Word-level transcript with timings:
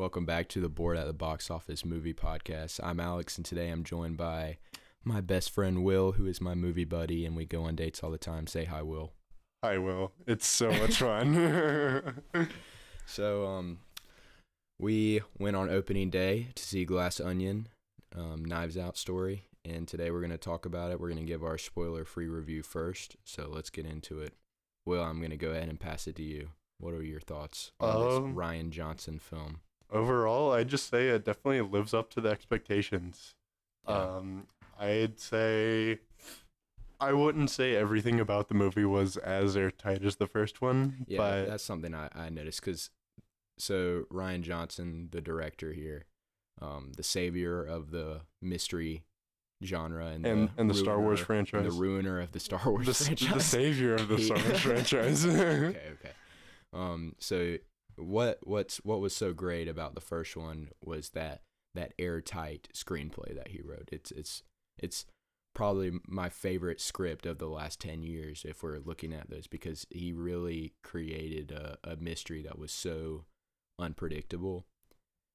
Welcome 0.00 0.24
back 0.24 0.48
to 0.48 0.62
the 0.62 0.70
Board 0.70 0.96
at 0.96 1.06
the 1.06 1.12
Box 1.12 1.50
Office 1.50 1.84
Movie 1.84 2.14
Podcast. 2.14 2.80
I'm 2.82 3.00
Alex, 3.00 3.36
and 3.36 3.44
today 3.44 3.68
I'm 3.68 3.84
joined 3.84 4.16
by 4.16 4.56
my 5.04 5.20
best 5.20 5.50
friend 5.50 5.84
Will, 5.84 6.12
who 6.12 6.24
is 6.24 6.40
my 6.40 6.54
movie 6.54 6.86
buddy, 6.86 7.26
and 7.26 7.36
we 7.36 7.44
go 7.44 7.64
on 7.64 7.76
dates 7.76 8.02
all 8.02 8.10
the 8.10 8.16
time. 8.16 8.46
Say 8.46 8.64
hi, 8.64 8.80
Will. 8.80 9.12
Hi, 9.62 9.76
Will. 9.76 10.12
It's 10.26 10.46
so 10.46 10.70
much 10.80 10.96
fun. 10.96 12.22
So, 13.04 13.46
um, 13.46 13.80
we 14.78 15.20
went 15.38 15.56
on 15.56 15.68
opening 15.68 16.08
day 16.08 16.48
to 16.54 16.62
see 16.64 16.86
Glass 16.86 17.20
Onion, 17.20 17.68
um, 18.16 18.42
Knives 18.42 18.78
Out 18.78 18.96
story, 18.96 19.44
and 19.66 19.86
today 19.86 20.10
we're 20.10 20.20
going 20.20 20.30
to 20.30 20.38
talk 20.38 20.64
about 20.64 20.92
it. 20.92 20.98
We're 20.98 21.10
going 21.10 21.26
to 21.26 21.30
give 21.30 21.44
our 21.44 21.58
spoiler-free 21.58 22.28
review 22.28 22.62
first. 22.62 23.16
So 23.26 23.50
let's 23.52 23.68
get 23.68 23.84
into 23.84 24.20
it. 24.20 24.32
Will, 24.86 25.02
I'm 25.02 25.18
going 25.18 25.28
to 25.28 25.36
go 25.36 25.50
ahead 25.50 25.68
and 25.68 25.78
pass 25.78 26.06
it 26.06 26.16
to 26.16 26.22
you. 26.22 26.52
What 26.78 26.94
are 26.94 27.02
your 27.02 27.20
thoughts 27.20 27.72
on 27.78 28.02
this 28.08 28.18
Um, 28.18 28.34
Rian 28.34 28.70
Johnson 28.70 29.18
film? 29.18 29.60
Overall, 29.92 30.52
I'd 30.52 30.68
just 30.68 30.88
say 30.88 31.08
it 31.08 31.24
definitely 31.24 31.60
lives 31.62 31.92
up 31.92 32.10
to 32.10 32.20
the 32.20 32.28
expectations. 32.28 33.34
Yeah. 33.88 33.96
Um, 33.96 34.46
I'd 34.78 35.18
say 35.18 35.98
I 37.00 37.12
wouldn't 37.12 37.50
say 37.50 37.74
everything 37.74 38.20
about 38.20 38.48
the 38.48 38.54
movie 38.54 38.84
was 38.84 39.16
as 39.16 39.56
airtight 39.56 40.04
as 40.04 40.16
the 40.16 40.26
first 40.26 40.60
one, 40.60 41.06
Yeah, 41.08 41.18
but 41.18 41.46
that's 41.46 41.64
something 41.64 41.94
I, 41.94 42.08
I 42.14 42.28
noticed 42.28 42.60
because 42.60 42.90
so 43.58 44.04
Rian 44.12 44.42
Johnson, 44.42 45.08
the 45.10 45.20
director 45.20 45.72
here, 45.72 46.04
um, 46.60 46.92
the 46.96 47.02
savior 47.02 47.64
of 47.64 47.90
the 47.90 48.22
mystery 48.42 49.04
genre 49.62 50.06
and 50.06 50.26
and 50.26 50.48
the 50.48 50.52
and 50.58 50.70
the 50.70 50.74
Star 50.74 51.00
Wars 51.00 51.20
franchise, 51.20 51.64
the 51.64 51.78
ruiner 51.80 52.20
of 52.20 52.32
the 52.32 52.40
Star 52.40 52.62
Wars 52.64 52.86
the, 52.86 52.94
franchise. 52.94 53.34
the 53.34 53.40
savior 53.40 53.94
of 53.94 54.08
the 54.08 54.18
Star 54.18 54.38
Wars 54.38 54.60
franchise. 54.60 55.26
okay, 55.26 55.82
okay. 55.92 56.12
Um, 56.72 57.14
so 57.18 57.56
what 58.00 58.38
what's 58.42 58.78
what 58.78 59.00
was 59.00 59.14
so 59.14 59.32
great 59.32 59.68
about 59.68 59.94
the 59.94 60.00
first 60.00 60.36
one 60.36 60.70
was 60.84 61.10
that 61.10 61.42
that 61.74 61.94
airtight 61.98 62.68
screenplay 62.74 63.34
that 63.34 63.48
he 63.48 63.60
wrote. 63.62 63.88
It's 63.92 64.10
it's 64.10 64.42
it's 64.78 65.06
probably 65.54 65.92
my 66.06 66.28
favorite 66.28 66.80
script 66.80 67.26
of 67.26 67.38
the 67.38 67.48
last 67.48 67.80
10 67.80 68.02
years 68.04 68.44
if 68.48 68.62
we're 68.62 68.78
looking 68.78 69.12
at 69.12 69.28
those 69.30 69.48
because 69.48 69.84
he 69.90 70.12
really 70.12 70.74
created 70.84 71.50
a, 71.50 71.76
a 71.82 71.96
mystery 71.96 72.40
that 72.40 72.56
was 72.58 72.70
so 72.70 73.24
unpredictable 73.78 74.64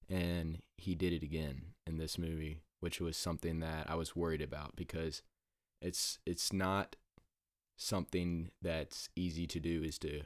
and 0.10 0.60
he 0.78 0.96
did 0.96 1.12
it 1.12 1.22
again 1.22 1.74
in 1.86 1.98
this 1.98 2.18
movie 2.18 2.62
which 2.80 3.02
was 3.02 3.18
something 3.18 3.60
that 3.60 3.90
I 3.90 3.96
was 3.96 4.16
worried 4.16 4.42
about 4.42 4.76
because 4.78 5.22
it's 5.82 6.20
it's 6.26 6.54
not 6.54 6.96
something 7.78 8.52
that's 8.62 9.10
easy 9.18 9.46
to 9.48 9.60
do 9.60 9.84
is 9.84 10.00
to 10.00 10.22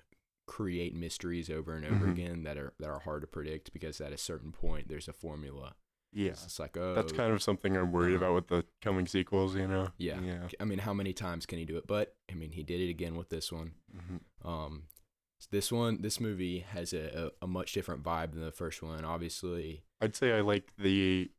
create 0.50 0.95
mysteries 0.95 1.47
over 1.50 1.75
and 1.75 1.86
over 1.86 2.08
Mhm. 2.08 2.11
again 2.11 2.44
that 2.44 2.58
are 2.58 2.73
that 2.80 2.89
are 2.89 3.00
hard 3.00 3.22
to 3.22 3.28
predict 3.28 3.72
because 3.72 4.02
at 4.02 4.11
a 4.11 4.17
certain 4.17 4.52
point 4.52 4.88
there's 4.88 5.08
a 5.08 5.14
formula. 5.14 5.75
yeah, 6.11 6.31
It's 6.31 6.58
like 6.59 6.75
oh 6.75 6.95
that's 6.95 7.11
kind 7.11 7.31
of 7.31 7.44
something 7.44 7.78
I'm 7.78 7.92
worried 7.92 8.16
uh-huh. 8.16 8.25
about 8.25 8.33
with 8.33 8.47
the 8.47 8.66
coming 8.81 9.05
sequels. 9.05 9.55
You 9.55 9.67
know. 9.67 9.89
yeah. 10.00 10.20
Yeah. 10.20 10.47
I 10.59 10.66
mean 10.66 10.80
how 10.80 10.94
many 10.94 11.14
times 11.14 11.45
can 11.45 11.59
he 11.59 11.66
do 11.66 11.77
it? 11.77 11.86
But 11.86 12.16
I 12.31 12.33
mean 12.33 12.52
he 12.53 12.64
did 12.64 12.81
it 12.81 12.89
again 12.89 13.16
with 13.16 13.30
this 13.30 13.52
one. 13.52 13.73
Mhm. 13.95 14.20
Um 14.44 14.83
this 15.52 15.72
one 15.72 16.02
this 16.02 16.20
movie 16.20 16.59
has 16.59 16.94
a, 16.94 17.31
a, 17.42 17.45
a 17.45 17.47
much 17.47 17.73
different 17.73 18.02
vibe 18.03 18.31
than 18.33 18.42
the 18.44 18.52
first 18.52 18.81
one. 18.81 19.05
Obviously 19.05 19.83
I'd 20.02 20.16
say 20.16 20.33
I 20.33 20.42
like 20.42 20.72
the 20.77 21.30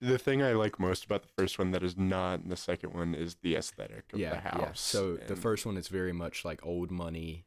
the 0.00 0.18
thing 0.18 0.42
I 0.42 0.52
like 0.54 0.78
most 0.80 1.04
about 1.04 1.22
the 1.22 1.28
first 1.38 1.56
one 1.58 1.70
that 1.70 1.82
is 1.84 1.96
not 1.96 2.40
in 2.42 2.48
the 2.48 2.56
second 2.56 2.92
one 2.94 3.14
is 3.14 3.36
the 3.42 3.54
aesthetic 3.54 4.12
of 4.12 4.18
yeah, 4.18 4.30
the 4.34 4.40
house. 4.40 4.60
yeah. 4.60 4.72
So 4.74 5.16
the 5.16 5.36
first 5.36 5.64
one 5.64 5.76
is 5.78 5.86
very 5.88 6.12
much 6.12 6.44
like 6.44 6.66
old 6.66 6.90
money 6.90 7.46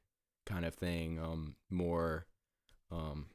kind 0.50 0.66
of 0.66 0.73
thing. 0.75 1.19
Um, 1.19 1.55
more, 1.69 2.25
um, 2.92 3.28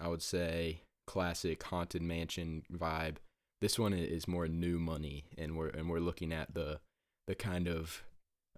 I 0.00 0.08
would 0.08 0.22
say 0.22 0.82
classic 1.06 1.62
haunted 1.64 2.02
mansion 2.02 2.62
vibe. 2.72 3.16
This 3.60 3.78
one 3.78 3.92
is 3.92 4.26
more 4.28 4.48
new 4.48 4.78
money, 4.78 5.26
and 5.38 5.56
we're 5.56 5.68
and 5.68 5.88
we're 5.88 6.00
looking 6.00 6.32
at 6.32 6.54
the 6.54 6.80
the 7.26 7.34
kind 7.34 7.68
of 7.68 8.02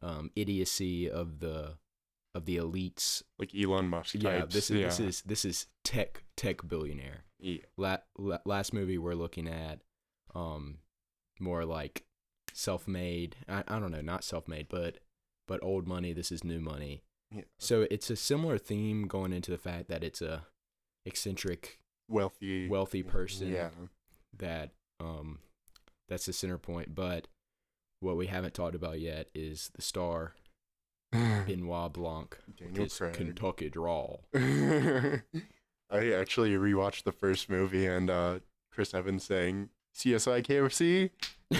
um, 0.03 0.31
idiocy 0.37 1.09
of 1.11 1.41
the 1.41 1.75
of 2.35 2.45
the 2.45 2.57
elites. 2.57 3.23
like 3.39 3.51
Elon 3.55 3.89
Musk 3.89 4.15
Yeah, 4.19 4.45
this 4.47 4.71
is 4.71 4.77
yeah. 4.79 4.87
this 4.87 5.01
is 5.01 5.23
this 5.23 5.45
is 5.45 5.67
tech 5.85 6.25
tech 6.37 6.67
billionaire. 6.69 7.25
yeah. 7.39 7.59
La- 7.77 7.99
la- 8.19 8.39
last 8.45 8.73
movie 8.75 8.99
we're 8.99 9.15
looking 9.15 9.49
at 9.49 9.81
um 10.35 10.79
more 11.41 11.65
like 11.65 12.05
self-made 12.53 13.37
I, 13.49 13.63
I 13.69 13.79
don't 13.79 13.91
know 13.93 14.01
not 14.03 14.25
self-made 14.25 14.69
but 14.69 14.99
but 15.47 15.63
old 15.63 15.87
money 15.87 16.13
this 16.13 16.31
is 16.33 16.43
new 16.45 16.61
money 16.61 17.03
Yeah. 17.33 17.43
so 17.59 17.87
it's 17.91 18.09
a 18.11 18.17
similar 18.17 18.57
theme 18.59 19.07
going 19.09 19.33
into 19.33 19.51
the 19.51 19.59
fact 19.59 19.89
that 19.89 20.05
it's 20.05 20.23
a 20.23 20.47
eccentric 21.05 21.79
wealthy 22.09 22.69
wealthy 22.69 23.03
person 23.03 23.53
Yeah. 23.53 23.71
that 24.39 24.71
um 25.01 25.41
that's 26.09 26.27
the 26.27 26.33
center 26.33 26.59
point 26.59 26.95
but 26.95 27.27
what 28.01 28.17
we 28.17 28.27
haven't 28.27 28.55
talked 28.55 28.75
about 28.77 29.01
yet 29.01 29.29
is 29.35 29.71
the 29.75 29.83
star 29.83 30.35
Benoit 31.13 31.93
Blanc 31.93 32.37
with 32.47 32.57
Daniel 32.57 32.85
his 32.85 32.97
Craig. 32.97 33.15
Kentucky 33.15 33.71
drawl 33.71 34.25
I 34.35 35.21
actually 36.13 36.51
rewatched 36.53 37.05
the 37.05 37.13
first 37.13 37.49
movie 37.49 37.87
and 37.87 38.11
uh 38.11 38.39
Chris 38.73 38.93
Evans 38.95 39.25
saying 39.25 39.71
CSI 39.97 40.45
KFC 40.45 41.11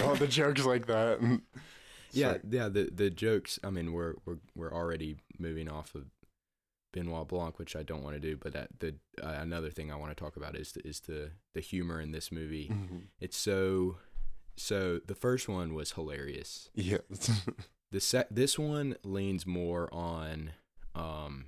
all 0.03 0.15
the 0.15 0.27
jokes 0.39 0.65
like 0.65 0.85
that. 0.87 1.19
Yeah, 2.11 2.37
yeah. 2.49 2.69
The 2.69 2.89
the 2.93 3.09
jokes. 3.09 3.59
I 3.63 3.69
mean, 3.69 3.91
we're 3.93 4.13
we're 4.25 4.37
we're 4.55 4.73
already 4.73 5.17
moving 5.39 5.69
off 5.69 5.93
of 5.95 6.05
Benoit 6.93 7.27
Blanc, 7.27 7.59
which 7.59 7.75
I 7.75 7.83
don't 7.83 8.03
want 8.03 8.15
to 8.15 8.19
do. 8.19 8.37
But 8.37 8.53
that 8.53 8.79
the 8.79 8.95
uh, 9.21 9.37
another 9.39 9.69
thing 9.69 9.91
I 9.91 9.95
want 9.95 10.15
to 10.15 10.23
talk 10.23 10.35
about 10.37 10.55
is 10.55 10.71
the, 10.73 10.87
is 10.87 11.01
the 11.01 11.31
the 11.53 11.61
humor 11.61 11.99
in 12.01 12.11
this 12.11 12.31
movie. 12.31 12.69
Mhm. 12.69 13.01
It's 13.19 13.37
so 13.37 13.97
so. 14.55 14.99
The 15.05 15.15
first 15.15 15.47
one 15.49 15.73
was 15.73 15.91
hilarious. 15.93 16.69
Yeah. 16.75 16.97
The 17.89 18.01
sec 18.01 18.27
this 18.29 18.59
one 18.59 18.97
leans 19.05 19.45
more 19.45 19.87
on 19.93 20.51
um. 20.93 21.45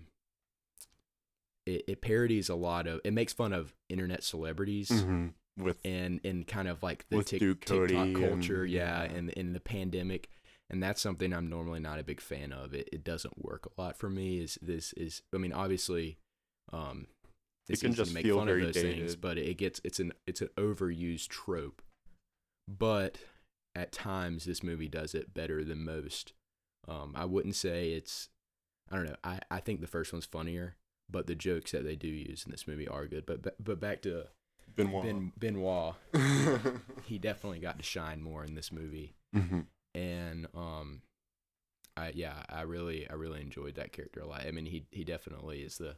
It, 1.65 1.83
it 1.87 2.01
parodies 2.01 2.49
a 2.49 2.55
lot 2.55 2.87
of. 2.87 3.01
It 3.03 3.11
makes 3.13 3.33
fun 3.33 3.53
of 3.53 3.75
internet 3.89 4.23
celebrities 4.23 4.89
Mhm. 4.89 5.33
With 5.57 5.77
and 5.83 6.21
and 6.23 6.47
kind 6.47 6.69
of 6.69 6.81
like 6.81 7.05
the 7.09 7.21
Duke 7.21 7.65
TikTok 7.65 8.13
culture, 8.13 8.63
and- 8.63 8.71
yeah, 8.71 9.03
yeah. 9.03 9.11
and 9.11 9.29
in 9.31 9.51
the 9.51 9.59
pandemic, 9.59 10.29
and 10.69 10.81
that's 10.81 11.01
something 11.01 11.33
I'm 11.33 11.49
normally 11.49 11.79
not 11.79 11.99
a 11.99 12.03
big 12.03 12.21
fan 12.21 12.51
of. 12.51 12.73
It 12.73 12.89
it 12.91 13.03
doesn't 13.03 13.43
work 13.43 13.65
a 13.65 13.81
lot 13.81 13.97
for 13.97 14.09
me. 14.09 14.39
Is 14.39 14.57
this 14.61 14.93
is 14.93 15.21
I 15.33 15.37
mean 15.37 15.53
obviously, 15.53 16.17
um, 16.71 17.07
it's 17.67 17.81
can 17.81 17.93
just 17.93 18.13
make 18.13 18.25
feel 18.25 18.37
fun 18.37 18.47
of 18.49 18.55
very 18.55 18.65
those 18.65 18.75
things, 18.75 19.15
but 19.15 19.37
it 19.37 19.57
gets 19.57 19.81
it's 19.83 19.99
an 19.99 20.13
it's 20.27 20.41
an 20.41 20.49
overused 20.57 21.27
trope. 21.29 21.81
But 22.67 23.19
at 23.75 23.91
times, 23.91 24.45
this 24.45 24.63
movie 24.63 24.87
does 24.87 25.15
it 25.15 25.33
better 25.33 25.63
than 25.63 25.83
most. 25.83 26.33
Um, 26.87 27.13
I 27.15 27.25
wouldn't 27.25 27.55
say 27.55 27.91
it's 27.91 28.29
I 28.91 28.95
don't 28.95 29.05
know. 29.05 29.15
I, 29.23 29.39
I 29.51 29.59
think 29.59 29.81
the 29.81 29.87
first 29.87 30.11
one's 30.13 30.25
funnier, 30.25 30.75
but 31.09 31.27
the 31.27 31.35
jokes 31.35 31.71
that 31.71 31.83
they 31.83 31.95
do 31.95 32.07
use 32.07 32.45
in 32.45 32.51
this 32.51 32.67
movie 32.67 32.87
are 32.87 33.05
good. 33.07 33.25
But 33.25 33.43
but, 33.63 33.79
back 33.79 34.01
to 34.03 34.25
Benoit. 34.75 35.03
Ben 35.03 35.31
Benoit, 35.37 35.95
he 37.05 37.17
definitely 37.17 37.59
got 37.59 37.77
to 37.77 37.83
shine 37.83 38.21
more 38.21 38.43
in 38.43 38.55
this 38.55 38.71
movie, 38.71 39.15
Mhm. 39.35 39.65
And 39.93 40.47
um, 40.55 41.01
I 41.97 42.11
yeah, 42.15 42.43
I 42.49 42.61
really 42.61 43.09
I 43.09 43.13
really 43.13 43.41
enjoyed 43.41 43.75
that 43.75 43.91
character 43.91 44.21
a 44.21 44.27
lot. 44.27 44.45
I 44.45 44.51
mean, 44.51 44.65
he 44.65 44.85
he 44.91 45.03
definitely 45.03 45.61
is 45.61 45.77
the 45.77 45.95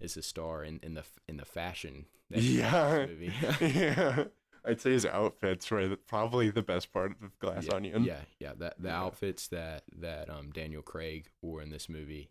is 0.00 0.14
the 0.14 0.22
star 0.22 0.64
in, 0.64 0.80
in 0.82 0.94
the 0.94 1.04
in 1.28 1.36
the 1.36 1.44
fashion. 1.44 2.06
that 2.30 2.42
Yeah. 2.42 3.06
yeah. 3.60 4.24
I'd 4.64 4.80
say 4.80 4.92
his 4.92 5.04
outfits 5.04 5.68
were 5.72 5.96
probably 6.06 6.50
the 6.50 6.62
best 6.62 6.92
part 6.92 7.12
of 7.20 7.36
Glass 7.40 7.66
yeah, 7.66 7.74
Onion. 7.74 8.04
Yeah, 8.04 8.20
yeah. 8.38 8.52
That 8.56 8.80
the 8.80 8.88
Yeah. 8.88 9.02
outfits 9.02 9.48
that 9.48 9.82
that 9.98 10.30
um 10.30 10.50
Daniel 10.52 10.82
Craig 10.82 11.30
wore 11.42 11.60
in 11.62 11.70
this 11.70 11.88
movie 11.88 12.30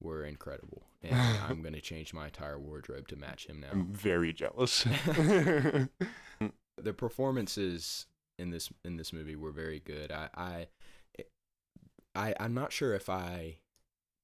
were 0.00 0.24
incredible, 0.24 0.84
and 1.02 1.14
I'm 1.14 1.62
gonna 1.62 1.80
change 1.80 2.12
my 2.12 2.26
entire 2.26 2.58
wardrobe 2.58 3.08
to 3.08 3.16
match 3.16 3.46
him 3.46 3.60
now. 3.60 3.68
I'm 3.72 3.92
very 3.92 4.32
jealous. 4.32 4.84
the 6.78 6.92
performances 6.96 8.06
in 8.38 8.50
this 8.50 8.70
in 8.84 8.96
this 8.96 9.12
movie 9.12 9.36
were 9.36 9.52
very 9.52 9.80
good. 9.80 10.10
I 10.12 10.28
I 10.34 10.66
I 12.14 12.34
I'm 12.40 12.54
not 12.54 12.72
sure 12.72 12.94
if 12.94 13.08
I 13.08 13.58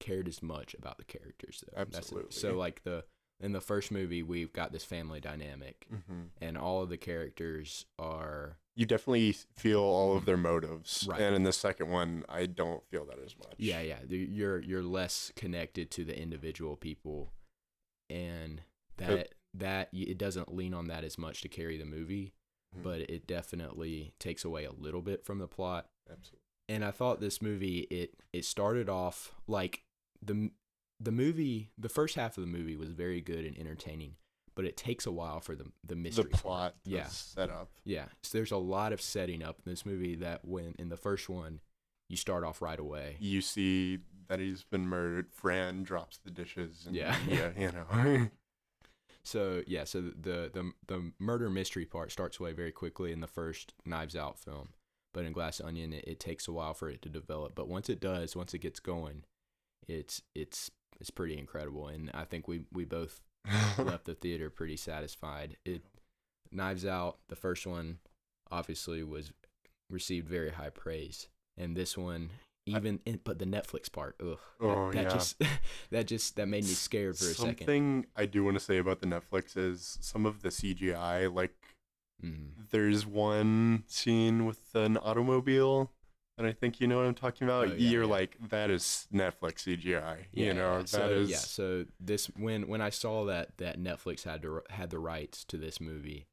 cared 0.00 0.26
as 0.28 0.42
much 0.42 0.74
about 0.74 0.98
the 0.98 1.04
characters 1.04 1.62
though. 1.64 1.76
That's- 1.76 1.96
Absolutely. 1.96 2.32
so 2.32 2.56
like 2.56 2.82
the 2.82 3.04
in 3.40 3.52
the 3.52 3.60
first 3.60 3.90
movie 3.90 4.22
we've 4.22 4.52
got 4.52 4.72
this 4.72 4.84
family 4.84 5.20
dynamic 5.20 5.86
Mhm. 5.92 6.28
and 6.40 6.56
all 6.58 6.82
of 6.82 6.88
the 6.88 6.96
characters 6.96 7.86
are 7.98 8.58
You 8.74 8.86
definitely 8.86 9.32
feel 9.32 9.80
all 9.80 10.16
of 10.16 10.24
their 10.24 10.36
motives, 10.36 11.06
Right. 11.08 11.20
and 11.20 11.36
in 11.36 11.42
the 11.42 11.52
second 11.52 11.90
one, 11.90 12.24
I 12.28 12.46
don't 12.46 12.82
feel 12.88 13.04
that 13.06 13.18
as 13.18 13.36
much. 13.36 13.54
yeah 13.58 13.80
yeah 13.80 13.98
you're 14.08 14.60
you're 14.60 14.82
less 14.82 15.30
connected 15.36 15.90
to 15.92 16.04
the 16.04 16.18
individual 16.18 16.76
people 16.76 17.32
and 18.10 18.62
that 18.96 19.34
that 19.54 19.88
it 19.92 20.18
doesn't 20.18 20.54
lean 20.54 20.72
on 20.74 20.86
that 20.86 21.04
as 21.04 21.18
much 21.18 21.42
to 21.42 21.48
carry 21.48 21.76
the 21.76 21.84
movie 21.84 22.32
Mhm. 22.76 22.82
but 22.82 23.00
it 23.10 23.26
definitely 23.26 24.14
takes 24.18 24.44
away 24.44 24.64
a 24.64 24.72
little 24.72 25.02
bit 25.02 25.24
from 25.24 25.38
the 25.38 25.48
plot 25.48 25.88
absolutely. 26.10 26.38
and 26.68 26.84
I 26.84 26.90
thought 26.90 27.20
this 27.20 27.40
movie 27.42 27.80
it 27.90 28.14
it 28.32 28.44
started 28.44 28.88
off 28.88 29.34
like 29.46 29.84
the 30.22 30.50
the 31.00 31.12
movie 31.12 31.70
the 31.76 31.88
first 31.88 32.14
half 32.14 32.36
of 32.38 32.42
the 32.44 32.50
movie 32.50 32.76
was 32.76 32.90
very 32.90 33.20
good 33.20 33.44
and 33.44 33.58
entertaining, 33.58 34.14
but 34.54 34.64
it 34.64 34.76
takes 34.76 35.04
a 35.06 35.10
while 35.12 35.40
for 35.40 35.54
the 35.56 35.64
the 35.64 35.70
The 35.88 35.96
mystery 35.96 36.30
part. 36.30 36.42
plot 36.42 36.74
to 36.84 36.90
Yeah. 36.92 37.06
set 37.08 37.50
up. 37.50 37.70
Yeah, 37.84 38.06
so 38.22 38.38
there's 38.38 38.52
a 38.52 38.56
lot 38.56 38.92
of 38.92 39.00
setting 39.00 39.42
up 39.42 39.60
in 39.66 39.70
this 39.72 39.84
movie 39.84 40.14
that 40.16 40.44
when 40.44 40.74
in 40.78 40.88
the 40.90 40.96
first 40.96 41.28
one, 41.28 41.60
you 42.08 42.16
start 42.16 42.44
off 42.44 42.62
right 42.62 42.78
away. 42.78 43.16
You 43.18 43.40
see 43.40 43.98
that 44.28 44.38
he's 44.38 44.62
been 44.62 44.86
murdered. 44.86 45.32
Fran 45.32 45.82
drops 45.82 46.18
the 46.18 46.30
dishes. 46.30 46.84
And, 46.86 46.94
Yeah. 46.94 47.16
yeah, 47.28 47.50
you 47.58 47.72
know. 47.72 48.30
So 49.24 49.62
yeah, 49.66 49.84
so 49.84 50.00
the 50.00 50.50
the 50.52 50.72
the 50.86 51.12
murder 51.18 51.48
mystery 51.48 51.84
part 51.84 52.10
starts 52.10 52.40
away 52.40 52.52
very 52.52 52.72
quickly 52.72 53.12
in 53.12 53.20
the 53.20 53.26
first 53.26 53.72
Knives 53.84 54.16
Out 54.16 54.38
film, 54.38 54.70
but 55.14 55.24
in 55.24 55.32
Glass 55.32 55.60
Onion, 55.60 55.92
it, 55.92 56.04
it 56.06 56.20
takes 56.20 56.48
a 56.48 56.52
while 56.52 56.74
for 56.74 56.88
it 56.88 57.02
to 57.02 57.08
develop. 57.08 57.54
But 57.54 57.68
once 57.68 57.88
it 57.88 58.00
does, 58.00 58.34
once 58.34 58.52
it 58.52 58.58
gets 58.58 58.80
going, 58.80 59.24
it's 59.86 60.22
it's 60.34 60.70
it's 61.00 61.10
pretty 61.10 61.38
incredible, 61.38 61.86
and 61.88 62.10
I 62.14 62.24
think 62.24 62.48
we 62.48 62.62
we 62.72 62.84
both 62.84 63.20
left 63.78 64.06
the 64.06 64.14
theater 64.14 64.50
pretty 64.50 64.76
satisfied. 64.76 65.56
It 65.64 65.82
Knives 66.50 66.84
Out, 66.84 67.18
the 67.28 67.36
first 67.36 67.66
one, 67.66 67.98
obviously 68.50 69.02
was 69.04 69.32
received 69.88 70.28
very 70.28 70.50
high 70.50 70.70
praise, 70.70 71.28
and 71.56 71.76
this 71.76 71.96
one 71.96 72.30
even 72.66 73.00
in, 73.04 73.20
but 73.24 73.38
the 73.38 73.44
Netflix 73.44 73.90
part, 73.90 74.16
ugh, 74.20 74.38
that- 74.60 74.66
Oh, 74.66 74.92
that 74.92 75.02
yeah. 75.04 75.08
just 75.10 75.42
that 75.90 76.06
just 76.06 76.36
that 76.36 76.46
made 76.46 76.64
me 76.64 76.70
scared 76.70 77.16
for 77.18 77.26
a 77.26 77.28
second. 77.34 77.58
Something 77.58 78.06
I 78.16 78.26
do 78.26 78.44
want 78.44 78.56
to 78.56 78.64
say 78.64 78.78
about 78.78 79.00
the 79.00 79.06
Netflix 79.06 79.56
is 79.56 79.98
some 80.00 80.26
of 80.26 80.42
the 80.42 80.48
CGI. 80.50 81.32
Like, 81.32 81.54
Mhm. 82.24 82.70
there's 82.70 83.04
one 83.04 83.82
scene 83.88 84.46
with 84.46 84.74
an 84.76 84.96
automobile, 84.96 85.90
and 86.38 86.46
I 86.46 86.52
think 86.52 86.80
you 86.80 86.86
know 86.86 86.98
what 86.98 87.06
I'm 87.06 87.14
talking 87.16 87.48
about. 87.48 87.68
Oh, 87.68 87.72
yeah, 87.72 87.90
You're 87.90 88.04
yeah. 88.04 88.08
like, 88.10 88.36
that 88.50 88.70
is 88.70 89.08
Netflix 89.12 89.64
CGI. 89.64 90.26
Yeah, 90.32 90.46
you 90.46 90.54
know, 90.54 90.72
yeah. 90.74 90.78
that 90.78 90.88
so, 90.88 91.08
is. 91.08 91.30
yeah. 91.30 91.36
So 91.38 91.86
this 91.98 92.26
when 92.36 92.68
when 92.68 92.80
I 92.80 92.90
saw 92.90 93.24
that 93.24 93.56
that 93.58 93.80
Netflix 93.80 94.22
had 94.22 94.40
to 94.42 94.62
had 94.70 94.90
the 94.90 95.00
rights 95.00 95.44
to 95.46 95.56
this 95.56 95.80
movie, 95.80 96.26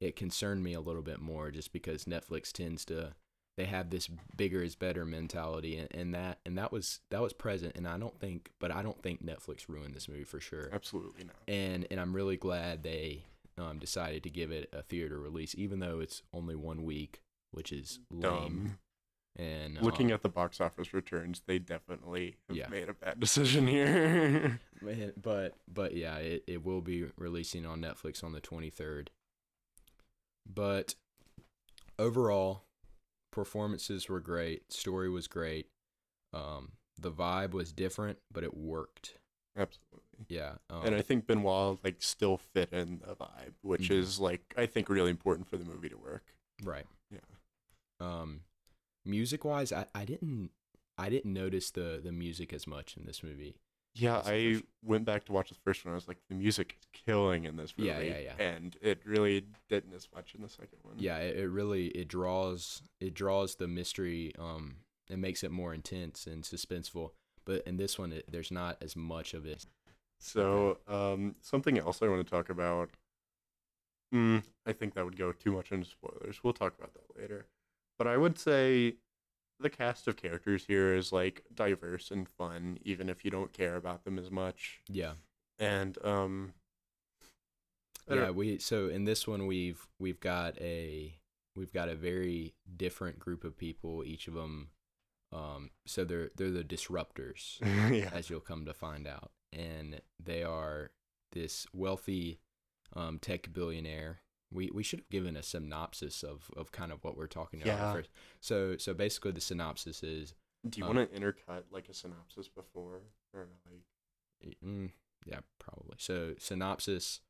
it 0.00 0.16
concerned 0.16 0.62
me 0.62 0.72
a 0.72 0.80
little 0.80 1.02
bit 1.02 1.20
more 1.20 1.50
just 1.50 1.72
because 1.74 2.06
Netflix 2.06 2.50
tends 2.50 2.84
to 2.86 3.12
they 3.56 3.66
have 3.66 3.90
this 3.90 4.08
bigger 4.36 4.62
is 4.62 4.74
better 4.74 5.04
mentality 5.04 5.78
and, 5.78 5.88
and 5.94 6.14
that 6.14 6.38
and 6.44 6.58
that 6.58 6.72
was 6.72 7.00
that 7.10 7.22
was 7.22 7.32
present 7.32 7.76
and 7.76 7.86
I 7.86 7.96
don't 7.98 8.18
think 8.18 8.50
but 8.58 8.70
I 8.72 8.82
don't 8.82 9.00
think 9.02 9.24
Netflix 9.24 9.68
ruined 9.68 9.94
this 9.94 10.08
movie 10.08 10.24
for 10.24 10.40
sure. 10.40 10.68
Absolutely 10.72 11.24
not. 11.24 11.36
And 11.46 11.86
and 11.90 12.00
I'm 12.00 12.12
really 12.12 12.36
glad 12.36 12.82
they 12.82 13.24
um, 13.56 13.78
decided 13.78 14.24
to 14.24 14.30
give 14.30 14.50
it 14.50 14.68
a 14.72 14.82
theater 14.82 15.20
release 15.20 15.54
even 15.56 15.78
though 15.78 16.00
it's 16.00 16.22
only 16.32 16.56
one 16.56 16.82
week, 16.84 17.22
which 17.52 17.70
is 17.72 18.00
lame. 18.10 18.20
Dumb. 18.66 18.78
And 19.36 19.80
Looking 19.82 20.10
um, 20.10 20.14
at 20.14 20.22
the 20.22 20.28
box 20.28 20.60
office 20.60 20.94
returns, 20.94 21.42
they 21.46 21.58
definitely 21.58 22.36
have 22.48 22.56
Yeah. 22.56 22.68
made 22.68 22.88
a 22.88 22.94
bad 22.94 23.18
decision 23.20 23.66
here. 23.66 24.60
Man, 24.80 25.12
but 25.20 25.54
but 25.66 25.96
yeah, 25.96 26.16
it, 26.18 26.44
it 26.46 26.64
will 26.64 26.80
be 26.80 27.06
releasing 27.16 27.66
on 27.66 27.80
Netflix 27.80 28.22
on 28.22 28.30
the 28.32 28.40
23rd. 28.40 29.08
But 30.46 30.94
overall, 31.98 32.63
performances 33.34 34.08
were 34.08 34.20
great, 34.20 34.72
story 34.72 35.10
was 35.10 35.26
great. 35.26 35.66
Um, 36.32 36.72
the 36.98 37.10
vibe 37.10 37.50
was 37.52 37.72
different, 37.72 38.18
but 38.32 38.44
it 38.44 38.56
worked. 38.56 39.14
Absolutely. 39.56 40.00
Yeah. 40.28 40.54
Um, 40.70 40.86
and 40.86 40.94
I 40.94 41.02
think 41.02 41.26
Benoit 41.26 41.78
like 41.84 41.96
still 42.00 42.36
fit 42.38 42.72
in 42.72 43.00
the 43.06 43.14
vibe, 43.14 43.54
which 43.62 43.88
Mhm. 43.88 43.96
is 43.98 44.18
like 44.20 44.54
I 44.56 44.66
think 44.66 44.88
really 44.88 45.10
important 45.10 45.48
for 45.48 45.56
the 45.56 45.64
movie 45.64 45.88
to 45.88 45.96
work. 45.98 46.24
right. 46.62 46.86
Yeah. 47.10 47.18
Um, 48.00 48.42
music 49.04 49.44
wise, 49.44 49.72
I, 49.72 49.86
I 49.94 50.04
didn't 50.04 50.50
I 50.96 51.08
didn't 51.08 51.32
notice 51.32 51.70
the 51.70 52.00
the 52.02 52.12
music 52.12 52.52
as 52.52 52.66
much 52.66 52.96
in 52.96 53.04
this 53.06 53.22
movie. 53.22 53.56
Yeah, 53.94 54.20
I 54.24 54.60
went 54.82 55.04
back 55.04 55.24
to 55.26 55.32
watch 55.32 55.50
the 55.50 55.54
first 55.54 55.84
one. 55.84 55.92
I 55.92 55.94
was 55.94 56.08
like, 56.08 56.18
the 56.28 56.34
music 56.34 56.76
is 56.80 56.88
killing 57.06 57.44
in 57.44 57.56
this 57.56 57.74
movie. 57.78 57.90
Yeah, 57.90 58.00
yeah, 58.00 58.18
yeah. 58.36 58.44
And 58.44 58.76
it 58.82 59.00
really 59.04 59.46
didn't 59.68 59.94
as 59.94 60.08
much 60.14 60.34
in 60.34 60.42
the 60.42 60.48
second 60.48 60.78
one. 60.82 60.94
yeah 60.98 61.18
it, 61.18 61.36
it 61.36 61.48
really 61.48 61.86
it 61.88 62.08
draws 62.08 62.82
it 63.00 63.14
draws 63.14 63.54
the 63.56 63.68
mystery 63.68 64.32
um 64.38 64.76
it 65.08 65.18
makes 65.18 65.44
it 65.44 65.50
more 65.52 65.72
intense 65.74 66.26
and 66.26 66.42
suspenseful 66.42 67.10
but 67.44 67.62
in 67.66 67.76
this 67.76 67.98
one 67.98 68.12
it, 68.12 68.24
there's 68.30 68.50
not 68.50 68.76
as 68.82 68.96
much 68.96 69.32
of 69.34 69.46
it 69.46 69.64
So, 70.18 70.78
um, 70.88 71.36
something 71.40 71.78
else 71.78 72.00
I 72.02 72.08
want 72.08 72.26
to 72.26 72.30
talk 72.30 72.48
about. 72.50 72.90
Mm, 74.14 74.42
I 74.66 74.72
think 74.72 74.94
that 74.94 75.04
would 75.04 75.16
go 75.18 75.32
too 75.32 75.52
much 75.52 75.72
into 75.72 75.88
spoilers. 75.88 76.42
We'll 76.42 76.52
talk 76.52 76.74
about 76.78 76.94
that 76.94 77.20
later. 77.20 77.46
But 77.98 78.06
I 78.06 78.16
would 78.16 78.38
say 78.38 78.94
the 79.64 79.70
cast 79.70 80.06
of 80.06 80.16
characters 80.16 80.66
here 80.66 80.94
is 80.94 81.12
like 81.12 81.42
diverse 81.52 82.12
and 82.12 82.28
fun, 82.28 82.78
even 82.84 83.08
if 83.08 83.24
you 83.24 83.30
don't 83.30 83.52
care 83.52 83.74
about 83.74 84.04
them 84.04 84.18
as 84.18 84.30
much. 84.30 84.80
yeah 84.88 85.14
And 85.58 85.98
um, 86.04 86.54
yeah 88.08 88.30
we 88.30 88.58
so 88.58 88.88
in 88.88 89.04
this 89.04 89.26
one 89.26 89.46
we've 89.46 89.86
we've 89.98 90.20
got 90.20 90.56
a 90.60 91.14
we've 91.56 91.72
got 91.72 91.88
a 91.88 91.94
very 91.94 92.54
different 92.76 93.18
group 93.18 93.44
of 93.44 93.56
people 93.56 94.04
each 94.04 94.28
of 94.28 94.34
them 94.34 94.68
um 95.32 95.70
so 95.86 96.04
they're 96.04 96.30
they're 96.36 96.50
the 96.50 96.62
disruptors 96.62 97.58
yeah, 97.92 98.10
as 98.12 98.28
you'll 98.30 98.40
come 98.40 98.64
to 98.66 98.74
find 98.74 99.06
out. 99.06 99.30
And 99.52 100.00
they 100.22 100.42
are 100.42 100.90
this 101.32 101.66
wealthy 101.72 102.40
um, 102.94 103.18
tech 103.20 103.52
billionaire. 103.52 104.20
We 104.54 104.70
we 104.72 104.82
should 104.82 105.00
have 105.00 105.10
given 105.10 105.36
a 105.36 105.42
synopsis 105.42 106.22
of, 106.22 106.50
of 106.56 106.72
kind 106.72 106.92
of 106.92 107.02
what 107.04 107.16
we're 107.16 107.26
talking 107.26 107.60
about 107.62 107.76
Yeah. 107.76 107.92
first. 107.92 108.10
So 108.40 108.76
so 108.76 108.94
basically 108.94 109.32
the 109.32 109.40
synopsis 109.40 110.02
is 110.02 110.34
Do 110.68 110.80
you 110.80 110.86
um, 110.86 110.96
want 110.96 111.12
to 111.12 111.20
intercut 111.20 111.64
like 111.70 111.88
a 111.88 111.94
synopsis 111.94 112.48
before, 112.48 113.02
or 113.34 113.48
like? 113.66 113.82
mm, 114.64 114.90
yeah 115.26 115.40
probably 115.58 115.96
so 115.98 116.34
synopsis. 116.38 117.20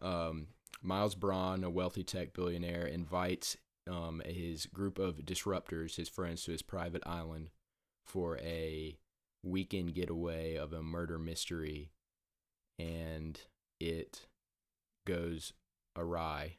Um, 0.00 0.48
Miles 0.82 1.14
Bron, 1.14 1.62
a 1.62 1.68
wealthy 1.70 2.02
tech 2.04 2.32
billionaire, 2.32 2.86
invites 2.86 3.56
um, 3.90 4.22
his 4.24 4.64
group 4.66 4.98
of 4.98 5.16
disruptors, 5.26 5.96
his 5.96 6.08
friends, 6.08 6.44
to 6.44 6.52
his 6.52 6.62
private 6.62 7.02
island 7.04 7.50
for 8.06 8.38
a 8.38 8.96
weekend 9.42 9.94
getaway 9.94 10.54
of 10.54 10.72
a 10.72 10.82
murder 10.82 11.18
mystery, 11.18 11.90
and 12.78 13.40
it 13.78 14.26
goes 15.06 15.52
awry. 15.96 16.56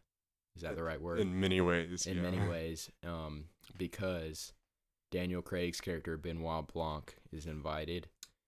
Is 0.56 0.63
that 0.63 0.75
the 0.75 0.83
right 0.83 1.01
word? 1.01 1.19
In 1.19 1.39
many 1.39 1.62
ways. 1.62 2.06
in 2.06 2.18
yeah. 2.18 2.24
many 2.24 2.39
ways, 2.48 2.89
um, 3.06 3.45
because 3.77 4.53
Daniel 5.12 5.42
Craig's 5.42 5.81
character 5.81 6.18
Benoit 6.18 6.68
Blanc 6.71 7.15
is 7.31 7.45
invited, 7.45 8.07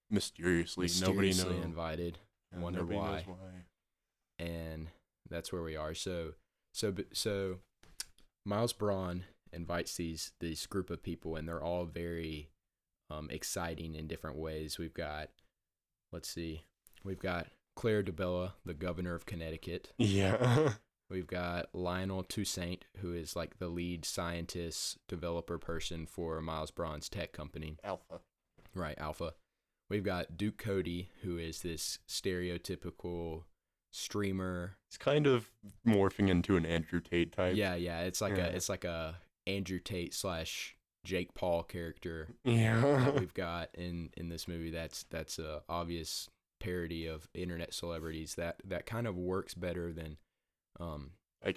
Mysteriously, 0.10 0.88
nobody 1.02 1.30
mysteriously 1.30 1.56
knows. 1.56 1.66
invited, 1.66 2.18
Yeah, 2.54 2.60
wonder 2.60 2.80
nobody 2.80 2.98
why. 3.00 3.12
knows 3.12 3.28
why. 3.28 4.46
and 4.46 4.88
that's 5.30 5.52
where 5.52 5.64
we 5.64 5.76
are. 5.76 5.94
So, 5.94 6.34
so, 6.74 6.94
so, 7.14 7.60
Miles 8.46 8.74
Bron 8.74 9.24
invites 9.52 9.96
these 9.96 10.32
these 10.40 10.66
group 10.68 10.90
of 10.90 11.02
people, 11.02 11.36
and 11.36 11.48
they're 11.48 11.64
all 11.64 11.86
very 11.86 12.50
um, 13.10 13.30
exciting 13.32 13.96
in 13.96 14.08
different 14.08 14.38
ways. 14.38 14.78
We've 14.78 14.94
got, 14.94 15.30
let's 16.12 16.30
see, 16.30 16.64
we've 17.04 17.20
got 17.20 17.48
Claire 17.76 18.04
DeBella, 18.04 18.54
the 18.66 18.74
governor 18.74 19.16
of 19.16 19.26
Connecticut. 19.26 19.94
Yeah. 19.98 20.74
We've 21.10 21.28
got 21.28 21.68
Lionel 21.74 22.24
Toussaint, 22.24 22.86
who 22.98 23.14
is 23.14 23.36
like 23.36 23.60
the 23.60 23.68
lead 23.68 24.06
scientist, 24.06 24.98
developer 25.08 25.58
person 25.58 26.06
for 26.06 26.42
Miles 26.42 26.72
Bron's 26.72 27.10
tech 27.10 27.32
company. 27.34 27.78
Alpha. 27.84 28.22
Right, 28.74 28.98
Alpha. 28.98 29.34
We've 29.90 30.04
got 30.04 30.38
Duke 30.38 30.58
Cody, 30.58 31.10
who 31.22 31.38
is 31.38 31.62
this 31.62 32.00
stereotypical 32.08 33.44
streamer. 33.92 34.78
It's 34.90 34.98
kind 34.98 35.28
of 35.28 35.52
morphing 35.88 36.30
into 36.30 36.58
an 36.58 36.66
Andrew 36.66 37.00
Tate 37.00 37.32
type. 37.32 37.56
Yeah, 37.56 37.76
yeah. 37.76 38.02
It's 38.02 38.22
like 38.22 38.38
Yeah. 38.38 38.48
a 38.48 38.50
it's 38.52 38.70
like 38.70 38.84
a 38.86 39.18
Andrew 39.46 39.80
Tate 39.80 40.14
slash 40.14 40.76
Jake 41.06 41.34
Paul 41.36 41.64
character 41.64 42.30
Yeah. 42.44 42.80
that 42.82 43.20
we've 43.20 43.34
got 43.36 43.70
in 43.76 44.10
in 44.18 44.30
this 44.30 44.48
movie. 44.48 44.72
That's 44.72 45.04
that's 45.12 45.38
a 45.38 45.62
obvious 45.70 46.30
parody 46.60 47.06
of 47.06 47.28
internet 47.34 47.74
celebrities 47.74 48.36
that 48.36 48.62
that 48.66 48.86
kind 48.86 49.06
of 49.06 49.16
works 49.18 49.54
better 49.54 49.92
than 49.94 50.18
um 50.80 51.12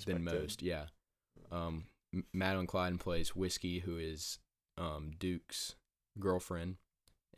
than 0.06 0.24
most. 0.24 0.62
Yeah. 0.62 0.86
Um, 1.50 1.84
Madeline 2.32 2.66
Cline 2.66 2.98
plays 2.98 3.36
Whiskey, 3.36 3.80
who 3.80 3.98
is 3.98 4.38
um 4.78 5.12
Duke's 5.18 5.76
girlfriend 6.18 6.76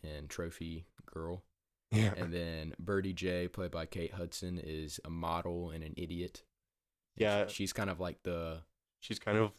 and 0.02 0.28
trophy 0.28 0.86
girl. 1.06 1.42
Yeah. 1.90 2.12
And 2.16 2.32
then 2.32 2.74
Birdie 2.78 3.14
Jay, 3.14 3.48
played 3.48 3.70
by 3.70 3.86
Kate 3.86 4.12
Hudson, 4.12 4.60
is 4.62 5.00
a 5.04 5.10
model 5.10 5.70
and 5.70 5.82
an 5.82 5.94
idiot. 5.96 6.42
yeah. 7.16 7.46
She's 7.46 7.72
kind 7.72 7.88
of 7.88 7.98
like 7.98 8.22
the 8.24 8.58
She's 9.00 9.18
kind 9.18 9.38
of. 9.38 9.52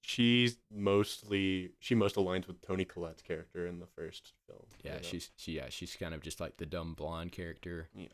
She's 0.00 0.56
mostly. 0.70 1.72
She 1.80 1.94
most 1.94 2.16
aligns 2.16 2.46
with 2.46 2.62
Toni 2.62 2.84
Collette's 2.84 3.22
character 3.22 3.66
in 3.66 3.80
the 3.80 3.86
first 3.86 4.32
film. 4.46 4.64
you 4.82 4.90
yeah, 4.90 4.96
know? 4.96 5.02
she's 5.02 5.30
she 5.36 5.52
yeah, 5.52 5.66
she's 5.68 5.96
kind 5.96 6.14
of 6.14 6.22
just 6.22 6.40
like 6.40 6.56
the 6.56 6.66
dumb 6.66 6.94
blonde 6.94 7.32
character. 7.32 7.88
Yeah. 7.94 8.06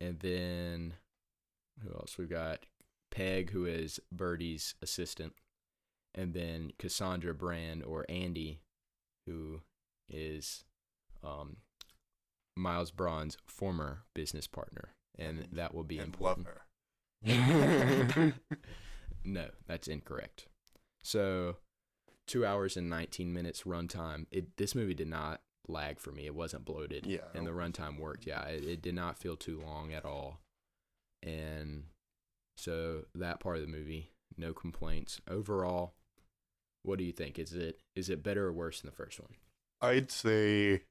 And 0.00 0.18
then 0.20 0.94
who 1.82 1.92
else? 1.94 2.16
We've 2.18 2.30
got 2.30 2.66
Peg, 3.10 3.50
who 3.50 3.64
is 3.66 4.00
Birdie's 4.12 4.74
assistant, 4.82 5.34
and 6.14 6.34
then 6.34 6.72
Cassandra 6.78 7.34
Brand 7.34 7.82
or 7.84 8.04
Andy, 8.08 8.60
who 9.26 9.60
is 10.08 10.64
um, 11.24 11.58
Miles 12.56 12.90
Bron's 12.90 13.36
former 13.46 14.02
business 14.14 14.46
partner. 14.46 14.90
and 15.18 15.46
that 15.52 15.74
will 15.74 15.84
be 15.84 15.98
And 15.98 16.16
love 16.20 16.38
important. 16.38 18.12
her. 18.12 18.32
no, 19.24 19.46
that's 19.66 19.88
incorrect. 19.88 20.46
So, 21.02 21.56
two 22.26 22.44
hours 22.46 22.76
and 22.76 22.88
19 22.88 23.32
minutes 23.32 23.62
runtime. 23.62 24.26
It 24.30 24.56
this 24.56 24.74
movie 24.74 24.94
did 24.94 25.08
not 25.08 25.40
lag 25.68 25.98
for 26.00 26.12
me. 26.12 26.26
It 26.26 26.34
wasn't 26.34 26.64
bloated. 26.64 27.06
Yeah, 27.06 27.20
and 27.34 27.46
the 27.46 27.50
runtime 27.52 27.98
worked. 27.98 28.26
Yeah, 28.26 28.42
it, 28.44 28.64
it 28.64 28.82
did 28.82 28.94
not 28.94 29.18
feel 29.18 29.36
too 29.36 29.60
long 29.64 29.92
at 29.92 30.04
all. 30.04 30.40
And 31.22 31.84
so 32.56 33.04
that 33.14 33.40
part 33.40 33.56
of 33.56 33.62
the 33.62 33.68
movie, 33.68 34.10
no 34.36 34.52
complaints. 34.52 35.20
Overall, 35.28 35.94
what 36.82 36.98
do 36.98 37.04
you 37.04 37.12
think? 37.12 37.38
Is 37.38 37.52
it 37.52 37.80
is 37.94 38.08
it 38.08 38.22
better 38.22 38.46
or 38.46 38.52
worse 38.52 38.80
than 38.80 38.90
the 38.90 38.96
first 38.96 39.20
one? 39.20 39.34
I'd 39.82 40.10
say 40.10 40.82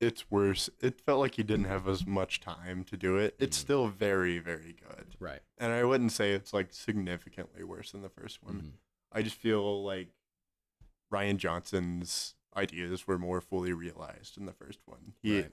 it's 0.00 0.30
worse. 0.30 0.68
It 0.80 1.00
felt 1.00 1.20
like 1.20 1.36
he 1.36 1.42
didn't 1.42 1.66
have 1.66 1.88
as 1.88 2.06
much 2.06 2.40
time 2.40 2.84
to 2.84 2.96
do 2.96 3.16
it. 3.16 3.36
It's 3.38 3.56
Mhm. 3.56 3.60
still 3.60 3.88
very, 3.88 4.38
very 4.38 4.72
good. 4.74 5.16
Right. 5.18 5.40
And 5.58 5.72
I 5.72 5.84
wouldn't 5.84 6.12
say 6.12 6.32
it's 6.32 6.52
like 6.52 6.72
significantly 6.72 7.62
worse 7.64 7.92
than 7.92 8.02
the 8.02 8.08
first 8.08 8.42
one. 8.42 8.60
Mhm. 8.60 8.72
I 9.12 9.22
just 9.22 9.36
feel 9.36 9.82
like 9.84 10.08
Rian 11.12 11.36
Johnson's 11.36 12.34
ideas 12.56 13.06
were 13.06 13.18
more 13.18 13.40
fully 13.40 13.72
realized 13.72 14.36
in 14.36 14.46
the 14.46 14.52
first 14.52 14.80
one. 14.86 15.14
He 15.22 15.42
Right. 15.42 15.52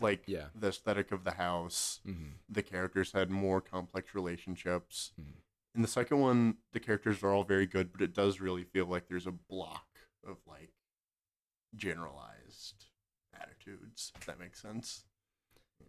Like 0.00 0.22
Yeah. 0.26 0.48
the 0.54 0.68
aesthetic 0.68 1.12
of 1.12 1.24
the 1.24 1.32
house, 1.32 2.00
Mhm. 2.06 2.34
the 2.48 2.62
characters 2.62 3.12
had 3.12 3.30
more 3.30 3.60
complex 3.60 4.14
relationships. 4.14 5.12
Mhm. 5.18 5.42
In 5.74 5.82
the 5.82 5.88
second 5.88 6.20
one, 6.20 6.58
the 6.72 6.80
characters 6.80 7.22
are 7.22 7.32
all 7.32 7.44
very 7.44 7.66
good, 7.66 7.92
but 7.92 8.00
it 8.02 8.14
does 8.14 8.40
really 8.40 8.64
feel 8.64 8.86
like 8.86 9.08
there's 9.08 9.26
a 9.26 9.32
block 9.32 9.98
of 10.22 10.38
like 10.46 10.72
generalized 11.74 12.86
attitudes, 13.32 14.12
if 14.16 14.26
that 14.26 14.38
makes 14.38 14.60
sense. 14.60 15.04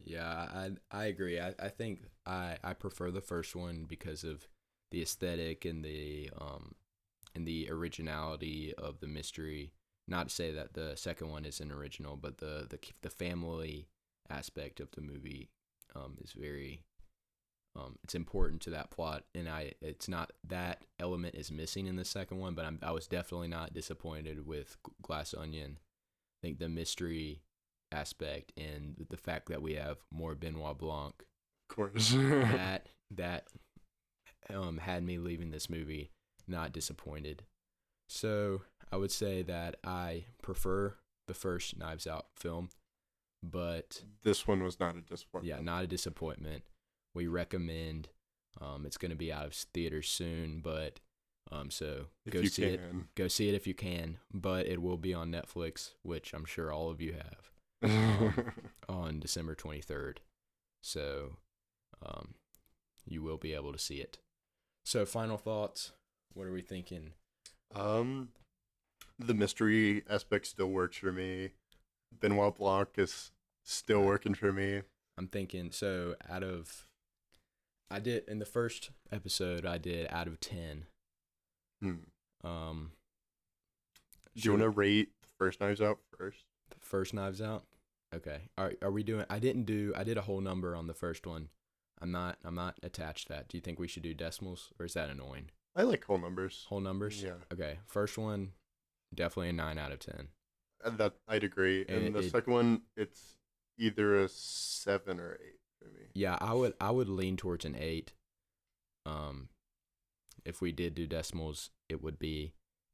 Yeah, 0.04 0.28
I 0.30 0.72
I 0.92 1.06
agree. 1.06 1.40
I, 1.40 1.54
I 1.60 1.70
think 1.70 2.04
I, 2.26 2.58
I 2.64 2.74
prefer 2.74 3.12
the 3.12 3.22
first 3.22 3.56
one 3.56 3.86
because 3.86 4.24
of 4.24 4.48
the 4.92 5.02
aesthetic 5.02 5.66
and 5.66 5.84
the 5.84 6.30
um 6.38 6.76
and 7.36 7.48
the 7.48 7.70
originality 7.70 8.74
of 8.76 9.00
the 9.00 9.08
mystery. 9.08 9.74
Not 10.08 10.30
to 10.30 10.36
say 10.36 10.52
that 10.54 10.74
the 10.74 10.96
second 10.96 11.30
one 11.30 11.46
isn't 11.46 11.72
original, 11.72 12.16
but 12.16 12.38
the 12.38 12.68
the 12.70 12.80
the 13.02 13.10
family 13.10 13.88
aspect 14.30 14.80
of 14.80 14.92
the 14.92 15.02
movie 15.02 15.50
um 15.96 16.18
is 16.22 16.34
very 16.34 16.84
um 17.76 17.98
it's 18.04 18.16
important 18.16 18.62
to 18.62 18.70
that 18.70 18.92
plot 18.92 19.24
and 19.36 19.48
I 19.48 19.74
it's 19.82 20.08
not 20.08 20.32
that 20.48 20.84
element 21.00 21.36
is 21.36 21.52
missing 21.52 21.88
in 21.88 21.96
the 21.96 22.06
second 22.06 22.40
one, 22.40 22.54
but 22.54 22.66
I'm 22.66 22.80
I 22.82 22.92
was 22.92 23.08
definitely 23.08 23.48
not 23.48 23.74
disappointed 23.74 24.46
with 24.46 24.78
Glass 25.02 25.34
Onion. 25.38 25.80
I 25.80 26.48
think 26.48 26.60
the 26.60 26.70
mystery 26.70 27.42
aspect 27.92 28.52
and 28.58 29.06
the 29.10 29.18
fact 29.18 29.48
that 29.50 29.62
we 29.62 29.76
have 29.76 29.98
more 30.12 30.36
Benoit 30.36 30.78
Blanc 30.78 31.14
Of 31.70 31.76
course. 31.76 32.12
that 32.18 32.88
that 33.12 33.48
um 34.54 34.78
had 34.80 35.04
me 35.04 35.18
leaving 35.18 35.52
this 35.52 35.70
movie 35.70 36.12
not 36.48 36.72
disappointed. 36.72 37.44
So 38.10 38.62
I 38.92 38.98
would 38.98 39.12
say 39.12 39.42
that 39.44 39.76
I 39.84 40.26
prefer 40.42 40.96
the 41.28 41.34
first 41.34 41.78
Knives 41.78 42.08
Out 42.08 42.28
film, 42.38 42.70
but 43.50 44.04
this 44.24 44.48
one 44.48 44.64
was 44.64 44.80
not 44.80 44.96
a 44.96 45.02
disappointment. 45.02 45.46
yeah, 45.58 45.64
not 45.64 45.84
a 45.84 45.88
disappointment. 45.88 46.64
We 47.14 47.28
recommend. 47.28 48.10
Um, 48.60 48.86
it's 48.86 48.98
going 48.98 49.12
to 49.12 49.18
be 49.18 49.32
out 49.32 49.46
of 49.46 49.54
theaters 49.54 50.10
soon, 50.10 50.62
but 50.64 51.00
um, 51.52 51.70
so 51.70 52.06
if 52.26 52.34
go 52.34 52.44
see 52.44 52.64
it. 52.64 52.82
Go 53.16 53.28
see 53.28 53.50
it 53.50 53.56
if 53.56 53.68
you 53.68 53.74
can, 53.74 54.18
but 54.34 54.66
it 54.66 54.82
will 54.82 54.98
be 54.98 55.14
on 55.14 55.32
Netflix, 55.32 55.92
which 56.04 56.34
I'm 56.34 56.46
sure 56.46 56.72
all 56.72 56.90
of 56.90 57.02
you 57.02 57.14
have 57.14 57.94
on 58.90 59.20
December 59.20 59.56
23rd. 59.56 60.18
So 60.82 61.38
um, 62.06 62.36
you 63.06 63.22
will 63.22 63.38
be 63.38 63.54
able 63.54 63.72
to 63.72 63.80
see 63.80 63.98
it. 63.98 64.20
So, 64.84 65.06
final 65.06 65.38
thoughts. 65.38 65.92
What 66.34 66.48
are 66.48 66.52
we 66.52 66.62
thinking? 66.62 67.14
Um, 67.76 68.30
the 69.20 69.34
mystery 69.34 70.04
aspect 70.10 70.48
still 70.48 70.70
works 70.70 70.98
for 70.98 71.12
me. 71.12 71.52
Benoit 72.20 72.56
Blanc 72.56 72.90
is 72.98 73.32
still 73.72 74.02
working 74.04 74.34
for 74.34 74.52
me. 74.54 74.82
I'm 75.18 75.28
thinking, 75.28 75.72
so 75.72 76.16
out 76.30 76.44
of, 76.44 76.86
I 77.90 78.00
did, 78.00 78.24
in 78.28 78.40
the 78.40 78.46
first 78.46 78.92
episode, 79.12 79.66
I 79.66 79.78
did 79.78 80.08
out 80.12 80.28
of 80.28 80.40
10. 80.40 80.86
Hmm. 81.82 81.94
Um, 82.44 82.92
Do 84.36 84.42
you 84.44 84.52
want 84.52 84.64
to 84.64 84.70
rate 84.70 85.10
the 85.22 85.28
first 85.38 85.60
Knives 85.60 85.82
Out 85.82 86.00
first? 86.18 86.40
the 86.70 86.78
first 86.80 87.14
Knives 87.14 87.42
Out? 87.42 87.64
Okay. 88.16 88.50
Are, 88.58 88.74
are 88.82 88.92
we 88.92 89.04
doing, 89.04 89.26
I 89.30 89.40
didn't 89.40 89.64
do, 89.66 89.92
I 89.96 90.04
did 90.04 90.18
a 90.18 90.22
whole 90.22 90.42
number 90.42 90.76
on 90.76 90.88
the 90.88 90.94
first 90.94 91.26
one. 91.28 91.50
I'm 92.00 92.12
not, 92.12 92.38
I'm 92.46 92.56
not 92.56 92.78
attached 92.84 93.28
to 93.28 93.34
that. 93.34 93.48
Do 93.48 93.58
you 93.58 93.62
think 93.62 93.80
we 93.80 93.88
should 93.88 94.04
do 94.04 94.14
decimals 94.14 94.70
or 94.80 94.86
is 94.86 94.94
that 94.94 95.10
annoying? 95.10 95.50
I 95.76 95.82
like 95.84 96.06
whole 96.06 96.18
numbers. 96.20 96.66
Whole 96.70 96.80
numbers? 96.80 97.22
Yeah, 97.24 97.34
Okay. 97.52 97.80
First 97.88 98.18
one, 98.18 98.52
definitely 99.14 99.50
a 99.50 99.54
9 99.54 99.78
out 99.78 99.92
of 99.92 100.00
10. 100.00 100.28
Uh, 100.86 100.90
that 100.92 101.14
I'd 101.28 101.44
agree. 101.44 101.86
And, 101.90 102.06
And 102.06 102.16
the 102.16 102.20
it- 102.20 102.32
second 102.32 102.54
one, 102.54 102.82
it's 102.96 103.38
either 103.78 104.16
a 104.16 104.30
seven 104.30 105.20
or 105.20 105.34
eight 105.34 105.60
for 105.80 105.86
me. 105.86 106.08
Yeah, 106.14 106.38
I 106.40 106.54
would 106.54 106.74
I 106.80 106.92
would 106.92 107.10
lean 107.10 107.38
towards 107.38 107.66
an 107.66 107.76
eight. 107.80 108.14
Um, 109.06 109.50
if 110.46 110.62
we 110.62 110.72
did 110.72 110.96
do 110.96 111.08
decimals, 111.08 111.70
it 111.90 112.02
would 112.02 112.20
be 112.20 112.54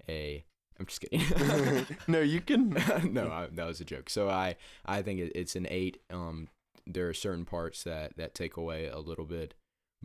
a. 0.09 0.45
I'm 0.79 0.85
just 0.87 1.01
kidding. 1.01 1.85
no, 2.07 2.19
you 2.19 2.41
can. 2.41 2.69
no, 3.11 3.29
I, 3.31 3.47
that 3.51 3.67
was 3.67 3.79
a 3.79 3.85
joke. 3.85 4.09
So 4.09 4.29
I 4.29 4.55
I 4.85 5.01
think 5.01 5.19
it, 5.19 5.31
it's 5.35 5.55
an 5.55 5.67
eight. 5.69 6.01
Um, 6.09 6.47
there 6.85 7.07
are 7.07 7.13
certain 7.13 7.45
parts 7.45 7.83
that 7.83 8.17
that 8.17 8.33
take 8.33 8.57
away 8.57 8.87
a 8.87 8.99
little 8.99 9.25
bit, 9.25 9.53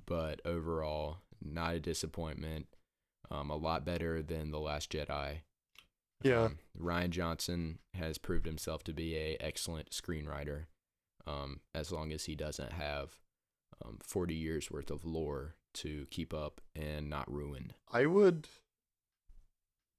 but 0.06 0.40
overall, 0.44 1.18
not 1.42 1.74
a 1.74 1.80
disappointment. 1.80 2.66
Um, 3.30 3.50
a 3.50 3.56
lot 3.56 3.84
better 3.84 4.22
than 4.22 4.50
the 4.50 4.60
Last 4.60 4.90
Jedi. 4.90 5.40
Yeah. 6.22 6.44
Um, 6.44 6.58
Rian 6.80 7.10
Johnson 7.10 7.78
has 7.94 8.18
proved 8.18 8.46
himself 8.46 8.82
to 8.84 8.92
be 8.92 9.16
a 9.16 9.36
excellent 9.40 9.90
screenwriter. 9.90 10.64
Um, 11.26 11.60
as 11.74 11.92
long 11.92 12.10
as 12.12 12.24
he 12.24 12.34
doesn't 12.34 12.72
have 12.72 13.18
um, 13.84 13.98
40 14.02 14.34
years 14.34 14.70
worth 14.70 14.90
of 14.90 15.04
lore 15.04 15.56
to 15.74 16.06
keep 16.10 16.32
up 16.32 16.60
and 16.74 17.10
not 17.10 17.30
ruin. 17.30 17.72
I 17.92 18.06
would. 18.06 18.48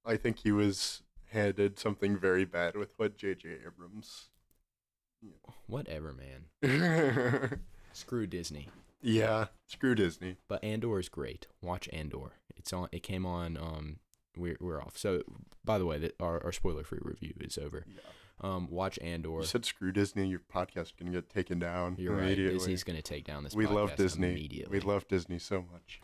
I 0.04 0.18
think 0.18 0.40
he 0.40 0.52
was 0.52 1.04
handed 1.32 1.78
something 1.78 2.18
very 2.18 2.46
bad 2.46 2.76
with 2.76 2.90
what 2.98 3.16
J.J. 3.16 3.58
Abrams. 3.66 4.30
Whatever, 5.68 6.14
man. 6.14 7.60
Screw 7.94 8.26
Disney. 8.26 8.70
Yeah, 9.02 9.46
screw 9.68 9.96
Disney. 9.96 10.36
But 10.48 10.64
Andor 10.64 11.00
is 11.00 11.10
great. 11.10 11.48
Watch 11.62 11.88
Andor. 11.94 12.34
It's 12.56 12.74
on. 12.74 12.90
It 12.92 13.04
came 13.04 13.26
on. 13.26 13.56
Um, 13.58 14.00
we're 14.38 14.58
we're 14.60 14.82
off. 14.82 14.98
So, 14.98 15.24
by 15.64 15.78
the 15.78 15.86
way, 15.86 15.98
that 16.00 16.16
our, 16.20 16.44
our 16.44 16.52
spoiler 16.52 16.84
free 16.84 17.00
review 17.02 17.34
is 17.40 17.58
over. 17.58 17.86
Yeah. 17.88 18.02
Um, 18.42 18.68
watch 18.70 18.98
Andor. 19.00 19.40
You 19.40 19.44
said 19.44 19.66
screw 19.66 19.92
Disney, 19.92 20.28
your 20.28 20.40
podcast 20.40 20.96
can 20.96 21.12
get 21.12 21.30
taken 21.30 21.60
down 21.60 21.96
You're 22.00 22.16
right. 22.16 22.36
Disney's 22.36 22.84
gonna 22.84 23.02
take 23.02 23.26
down 23.26 23.44
this. 23.44 23.54
we 23.54 23.66
love 23.66 23.96
Disney. 23.98 24.30
immediately. 24.30 24.80
We 24.80 24.86
love 24.86 25.08
Disney 25.08 25.40
so 25.40 25.66
much. 25.72 26.02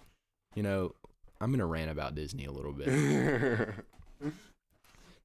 You 0.54 0.64
know, 0.64 0.96
I'm 1.40 1.52
gonna 1.52 1.66
rant 1.66 1.92
about 1.92 2.16
Disney 2.16 2.46
a 2.46 2.52
little 2.52 2.74
bit. 2.74 3.70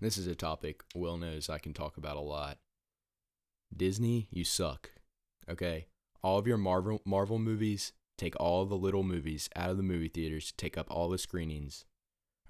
This 0.01 0.17
is 0.17 0.27
a 0.27 0.35
topic 0.35 0.83
Will 0.95 1.19
knows 1.19 1.51
I 1.51 1.59
can 1.59 1.75
talk 1.75 1.99
about 1.99 2.17
a 2.17 2.21
lot. 2.21 2.57
Disney, 3.75 4.29
you 4.31 4.45
suck. 4.45 4.93
Okay? 5.49 5.87
All 6.23 6.39
of 6.39 6.47
your 6.47 6.57
Marvel 6.57 7.03
Marvel 7.05 7.39
movies, 7.39 7.93
take 8.17 8.35
all 8.41 8.65
the 8.65 8.77
little 8.77 9.03
movies 9.03 9.51
out 9.55 9.69
of 9.69 9.77
the 9.77 9.83
movie 9.83 10.09
theaters, 10.09 10.53
take 10.57 10.79
up 10.79 10.87
all 10.91 11.11
the 11.11 11.19
screenings. 11.19 11.85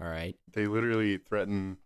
All 0.00 0.08
right? 0.08 0.36
they 0.52 0.66
literally 0.66 1.18
threaten 1.18 1.76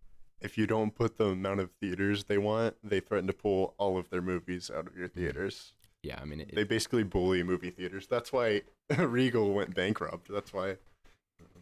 if 0.40 0.58
you 0.58 0.66
don't 0.66 0.94
put 0.94 1.16
the 1.16 1.28
amount 1.28 1.60
of 1.60 1.70
theaters 1.80 2.24
they 2.24 2.36
want, 2.36 2.76
they 2.84 3.00
threaten 3.00 3.26
to 3.26 3.32
pull 3.32 3.74
all 3.78 3.96
of 3.96 4.10
their 4.10 4.20
movies 4.20 4.70
out 4.70 4.86
of 4.86 4.94
your 4.94 5.08
mm-hmm. 5.08 5.20
theaters. 5.20 5.72
Yeah, 6.02 6.18
I 6.20 6.26
mean 6.26 6.40
it, 6.40 6.54
They 6.54 6.64
basically 6.64 7.02
bully 7.02 7.42
movie 7.42 7.70
theaters. 7.70 8.06
That's 8.06 8.30
why 8.30 8.62
Regal 8.98 9.54
went 9.54 9.74
bankrupt. 9.74 10.28
That's 10.30 10.52
why. 10.52 10.72
Uh, 11.40 11.60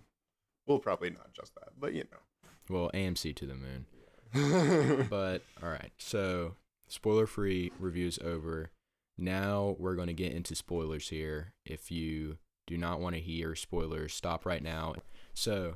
well, 0.66 0.80
probably 0.80 1.10
not 1.10 1.32
just 1.32 1.54
that, 1.54 1.68
but 1.78 1.94
you 1.94 2.04
know. 2.10 2.48
well, 2.68 2.90
AMC 2.92 3.36
to 3.36 3.46
the 3.46 3.54
moon. 3.54 3.86
But 5.10 5.42
all 5.62 5.68
right. 5.68 5.92
So, 5.98 6.54
spoiler-free 6.88 7.72
reviews 7.78 8.18
over. 8.18 8.70
Now 9.18 9.76
we're 9.78 9.94
going 9.94 10.08
to 10.08 10.14
get 10.14 10.32
into 10.32 10.54
spoilers 10.54 11.10
here. 11.10 11.52
If 11.66 11.90
you 11.90 12.38
do 12.66 12.78
not 12.78 12.98
want 12.98 13.14
to 13.14 13.20
hear 13.20 13.54
spoilers, 13.54 14.14
stop 14.14 14.46
right 14.46 14.62
now. 14.62 14.94
So, 15.34 15.74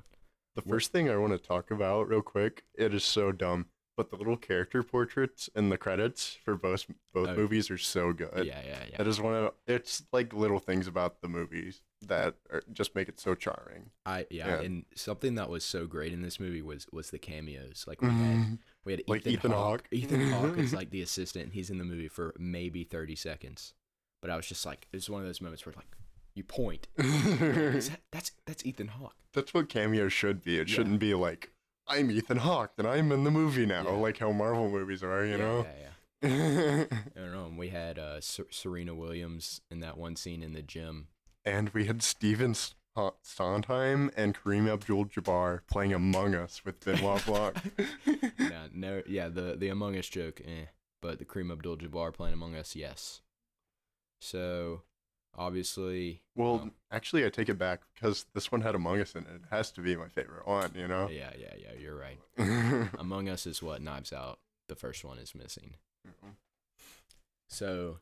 the 0.56 0.62
first 0.62 0.90
thing 0.90 1.08
I 1.08 1.16
want 1.16 1.32
to 1.32 1.38
talk 1.38 1.70
about 1.70 2.08
real 2.08 2.22
quick, 2.22 2.64
it 2.74 2.92
is 2.92 3.04
so 3.04 3.30
dumb, 3.30 3.66
but 3.96 4.10
the 4.10 4.16
little 4.16 4.36
character 4.36 4.82
portraits 4.82 5.48
in 5.54 5.68
the 5.68 5.78
credits 5.78 6.36
for 6.44 6.56
both 6.56 6.86
both 7.14 7.28
Oh. 7.28 7.36
movies 7.36 7.70
are 7.70 7.78
so 7.78 8.12
good. 8.12 8.44
yeah, 8.46 8.60
yeah, 8.66 8.84
yeah. 8.90 8.96
That 8.98 9.06
is 9.06 9.20
one 9.20 9.34
of 9.34 9.52
it's 9.66 10.02
like 10.12 10.32
little 10.34 10.58
things 10.58 10.86
about 10.88 11.20
the 11.22 11.28
movies 11.28 11.80
that 12.02 12.34
are, 12.52 12.62
just 12.72 12.94
make 12.94 13.08
it 13.08 13.18
so 13.20 13.34
charming. 13.34 13.90
I 14.04 14.26
yeah, 14.30 14.48
Yeah. 14.48 14.60
and 14.60 14.84
something 14.94 15.34
that 15.36 15.48
was 15.48 15.64
so 15.64 15.86
great 15.86 16.12
in 16.12 16.20
this 16.22 16.38
movie 16.40 16.60
was 16.62 16.86
was 16.92 17.10
the 17.10 17.18
cameos. 17.18 17.84
Like 17.86 18.02
we 18.02 18.08
had 18.08 18.58
we 18.84 18.92
had 18.92 19.00
Mm-hmm. 19.00 19.10
Like 19.10 19.20
Ethan, 19.26 19.32
Ethan 19.32 19.50
Hawke. 19.52 19.62
Hawke. 19.62 19.88
Ethan 19.92 20.30
Hawke 20.32 20.58
is 20.58 20.72
like 20.80 20.90
the 20.90 21.02
assistant. 21.02 21.44
and 21.46 21.54
He's 21.54 21.70
in 21.70 21.78
the 21.78 21.84
movie 21.84 22.08
for 22.08 22.34
maybe 22.38 22.84
thirty 22.84 23.16
seconds, 23.16 23.72
but 24.20 24.30
I 24.30 24.36
was 24.36 24.46
just 24.46 24.64
like, 24.66 24.86
it's 24.92 25.08
one 25.10 25.20
of 25.22 25.26
those 25.26 25.40
moments 25.40 25.64
where 25.66 25.74
like 25.76 25.86
you 26.36 26.44
point, 26.44 26.86
Is 26.98 27.90
that, 27.90 28.00
that's 28.12 28.32
that's 28.46 28.64
Ethan 28.66 28.88
Hawke. 28.88 29.14
That's 29.32 29.52
what 29.54 29.68
cameo 29.68 30.08
should 30.08 30.42
be. 30.42 30.58
It 30.58 30.68
Yeah. 30.68 30.74
shouldn't 30.76 30.98
be 31.00 31.14
like 31.14 31.52
I'm 31.88 32.10
Ethan 32.10 32.38
Hawke 32.38 32.72
and 32.78 32.86
I'm 32.86 33.12
in 33.12 33.24
the 33.24 33.30
movie 33.30 33.66
now, 33.66 33.84
Yeah. 33.84 33.90
like 33.90 34.18
how 34.18 34.32
Marvel 34.32 34.68
movies 34.70 35.02
are, 35.02 35.24
you 35.24 35.32
yeah, 35.32 35.36
know. 35.36 35.66
Yeah, 35.66 35.88
yeah. 36.22 36.84
I 37.16 37.20
don't 37.20 37.32
know. 37.32 37.52
We 37.56 37.68
had 37.68 37.98
uh, 37.98 38.20
Ser- 38.20 38.50
Serena 38.50 38.94
Williams 38.94 39.60
in 39.70 39.80
that 39.80 39.96
one 39.98 40.16
scene 40.16 40.42
in 40.42 40.52
the 40.52 40.62
gym. 40.62 41.08
and 41.44 41.68
we 41.70 41.84
had 41.86 42.02
Stephen 42.02 42.54
Sondheim 43.22 44.10
and 44.16 44.34
Kareem 44.34 44.68
Abdul-Jabbar 44.72 45.60
playing 45.68 45.92
Among 45.92 46.34
Us 46.34 46.64
with 46.64 46.80
Benoit 46.84 47.24
Blanc. 47.26 47.56
nah, 48.38 48.68
no, 48.72 49.02
yeah, 49.06 49.28
the 49.28 49.54
the 49.56 49.68
Among 49.68 49.96
Us 49.96 50.08
joke, 50.08 50.40
eh. 50.44 50.66
But 51.02 51.18
the 51.18 51.24
Kareem 51.26 51.52
Abdul-Jabbar 51.52 52.12
playing 52.14 52.34
Among 52.34 52.56
Us, 52.56 52.74
yes. 52.74 53.20
So, 54.20 54.82
obviously, 55.36 56.22
well, 56.34 56.60
um, 56.62 56.72
actually, 56.90 57.24
I 57.24 57.30
take 57.30 57.48
it 57.48 57.58
back 57.58 57.82
because 57.94 58.26
this 58.34 58.50
one 58.50 58.60
had 58.62 58.74
Among 58.74 59.00
Us 59.00 59.14
in 59.14 59.22
it. 59.22 59.34
It 59.34 59.42
has 59.50 59.70
to 59.72 59.80
be 59.80 59.96
my 59.96 60.08
favorite 60.08 60.46
one, 60.46 60.72
you 60.74 60.88
know. 60.88 61.08
yeah, 61.08 61.30
yeah, 61.38 61.54
yeah, 61.58 61.78
you're 61.78 61.96
right. 61.96 62.18
Among 62.98 63.28
Us 63.28 63.46
is 63.46 63.62
what 63.62 63.82
Knives 63.82 64.12
Out. 64.12 64.38
The 64.68 64.76
first 64.76 65.04
one 65.04 65.18
is 65.18 65.34
missing. 65.34 65.74
So, 67.48 67.98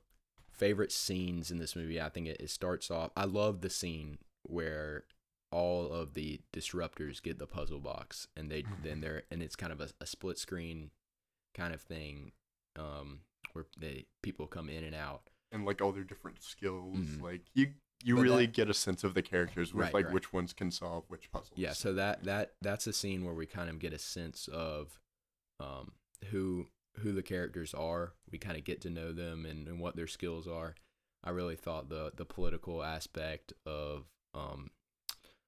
favorite 0.50 0.92
scenes 0.92 1.50
in 1.50 1.58
this 1.58 1.76
movie, 1.76 2.00
I 2.00 2.08
think 2.08 2.28
it, 2.28 2.40
it 2.40 2.50
starts 2.50 2.90
off. 2.90 3.10
I 3.16 3.24
love 3.24 3.60
the 3.60 3.70
scene 3.70 4.18
where 4.42 5.04
all 5.50 5.92
of 5.92 6.14
the 6.14 6.40
disruptors 6.52 7.22
get 7.22 7.38
the 7.38 7.46
puzzle 7.46 7.80
box, 7.80 8.26
and 8.36 8.50
they 8.50 8.64
then 8.82 9.00
they're 9.00 9.22
and 9.30 9.42
it's 9.42 9.56
kind 9.56 9.72
of 9.72 9.80
a, 9.80 9.88
a 10.00 10.06
split 10.06 10.38
screen 10.38 10.90
kind 11.54 11.74
of 11.74 11.80
thing, 11.80 12.32
um, 12.76 13.20
where 13.52 13.66
they 13.78 14.06
people 14.22 14.46
come 14.46 14.68
in 14.68 14.82
and 14.84 14.94
out. 14.94 15.28
And 15.54 15.64
like 15.64 15.80
all 15.80 15.92
their 15.92 16.04
different 16.04 16.42
skills, 16.42 16.98
Mhm. 16.98 17.22
like 17.22 17.42
you 17.54 17.72
you 18.02 18.16
But 18.16 18.22
really 18.22 18.44
that- 18.46 18.54
get 18.54 18.68
a 18.68 18.74
sense 18.74 19.02
of 19.04 19.14
the 19.14 19.22
characters 19.22 19.72
with 19.72 19.84
Right, 19.84 19.94
like 19.94 20.04
right. 20.06 20.14
which 20.14 20.30
ones 20.32 20.52
can 20.52 20.70
solve 20.70 21.04
which 21.08 21.30
puzzles. 21.32 21.56
Yeah, 21.58 21.72
so 21.72 21.94
that 21.94 22.24
that 22.24 22.54
that's 22.60 22.86
a 22.86 22.92
scene 22.92 23.24
where 23.24 23.32
we 23.34 23.46
kind 23.46 23.70
of 23.70 23.78
get 23.78 23.94
a 23.94 23.98
sense 23.98 24.46
of 24.48 24.98
um, 25.60 25.92
who 26.30 26.66
who 26.98 27.12
the 27.12 27.22
characters 27.22 27.72
are. 27.72 28.12
We 28.30 28.38
kind 28.38 28.56
of 28.58 28.64
get 28.64 28.80
to 28.82 28.90
know 28.90 29.12
them 29.12 29.46
and, 29.46 29.66
and 29.66 29.80
what 29.80 29.96
their 29.96 30.06
skills 30.06 30.46
are. 30.46 30.74
I 31.22 31.30
really 31.30 31.56
thought 31.56 31.88
the 31.88 32.12
the 32.14 32.26
political 32.26 32.82
aspect 32.82 33.52
of 33.64 34.04
um, 34.34 34.70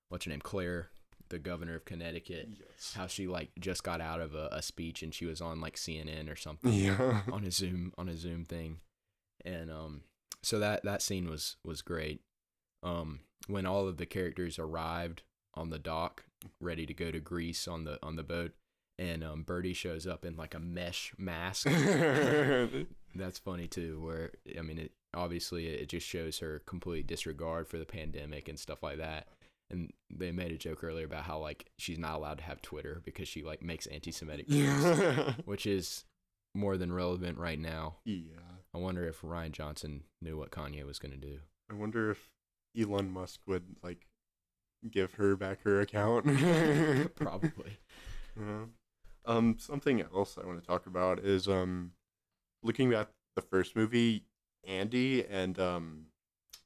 what's 0.08 0.24
her 0.24 0.30
name, 0.30 0.40
Claire, 0.40 0.90
the 1.28 1.38
governor 1.38 1.74
of 1.74 1.84
Connecticut, 1.84 2.48
Yes. 2.58 2.94
how 2.94 3.06
she 3.08 3.26
like 3.26 3.50
just 3.58 3.82
got 3.82 4.00
out 4.00 4.20
of 4.20 4.34
a, 4.34 4.48
a 4.52 4.62
speech 4.62 5.02
and 5.02 5.12
she 5.12 5.26
was 5.26 5.40
on 5.42 5.60
like 5.60 5.76
CNN 5.76 6.30
or 6.30 6.36
something 6.36 6.72
Yeah. 6.72 7.22
on 7.30 7.44
a 7.44 7.50
Zoom 7.50 7.92
on 7.98 8.08
a 8.08 8.16
Zoom 8.16 8.44
thing, 8.44 8.80
and 9.46 9.70
um, 9.70 10.02
so 10.42 10.58
that 10.58 10.82
that 10.84 11.00
scene 11.00 11.28
was 11.30 11.56
was 11.64 11.80
great. 11.80 12.20
Um, 12.82 13.20
when 13.46 13.64
all 13.64 13.88
of 13.88 13.96
the 13.96 14.06
characters 14.06 14.58
arrived 14.58 15.22
on 15.54 15.70
the 15.70 15.78
dock, 15.78 16.24
ready 16.60 16.84
to 16.86 16.92
go 16.92 17.10
to 17.10 17.20
Greece 17.20 17.66
on 17.66 17.84
the 17.84 17.98
on 18.02 18.16
the 18.16 18.22
boat, 18.22 18.52
and 18.98 19.22
um, 19.24 19.42
Birdie 19.44 19.72
shows 19.72 20.06
up 20.06 20.24
in 20.24 20.36
like 20.36 20.54
a 20.54 20.60
mesh 20.60 21.14
mask. 21.16 21.68
That's 23.14 23.38
funny 23.38 23.68
too. 23.68 24.00
Where 24.04 24.32
I 24.58 24.62
mean, 24.62 24.78
it 24.78 24.92
obviously 25.14 25.68
it 25.68 25.88
just 25.88 26.06
shows 26.06 26.38
her 26.40 26.62
complete 26.66 27.06
disregard 27.06 27.68
for 27.68 27.78
the 27.78 27.86
pandemic 27.86 28.48
and 28.48 28.58
stuff 28.58 28.82
like 28.82 28.98
that. 28.98 29.28
And 29.68 29.92
they 30.14 30.30
made 30.30 30.52
a 30.52 30.58
joke 30.58 30.84
earlier 30.84 31.06
about 31.06 31.24
how 31.24 31.38
like 31.38 31.70
she's 31.78 31.98
not 31.98 32.14
allowed 32.14 32.38
to 32.38 32.44
have 32.44 32.62
Twitter 32.62 33.02
because 33.04 33.26
she 33.26 33.42
like 33.42 33.62
makes 33.62 33.86
anti-Semitic 33.86 34.48
jokes, 34.48 35.34
which 35.44 35.66
is 35.66 36.04
more 36.54 36.76
than 36.76 36.92
relevant 36.92 37.38
right 37.38 37.58
now. 37.58 37.96
Yeah. 38.04 38.45
I 38.76 38.78
wonder 38.78 39.08
if 39.08 39.22
Rian 39.22 39.52
Johnson 39.52 40.02
knew 40.20 40.36
what 40.36 40.50
Kanye 40.50 40.84
was 40.84 40.98
gonna 40.98 41.16
do. 41.16 41.38
I 41.70 41.74
wonder 41.74 42.10
if 42.10 42.28
Elon 42.78 43.10
Musk 43.10 43.40
would 43.46 43.64
like 43.82 44.06
give 44.90 45.14
her 45.14 45.34
back 45.34 45.62
her 45.62 45.80
account. 45.80 46.26
Probably. 47.16 47.78
Yeah. 48.38 48.66
Um, 49.24 49.56
something 49.58 50.02
else 50.02 50.36
I 50.36 50.46
want 50.46 50.60
to 50.60 50.66
talk 50.66 50.86
about 50.86 51.20
is 51.20 51.48
um, 51.48 51.92
looking 52.62 52.92
at 52.92 53.08
the 53.34 53.40
first 53.40 53.74
movie, 53.74 54.24
Andy 54.62 55.24
and 55.24 55.58
um, 55.58 56.08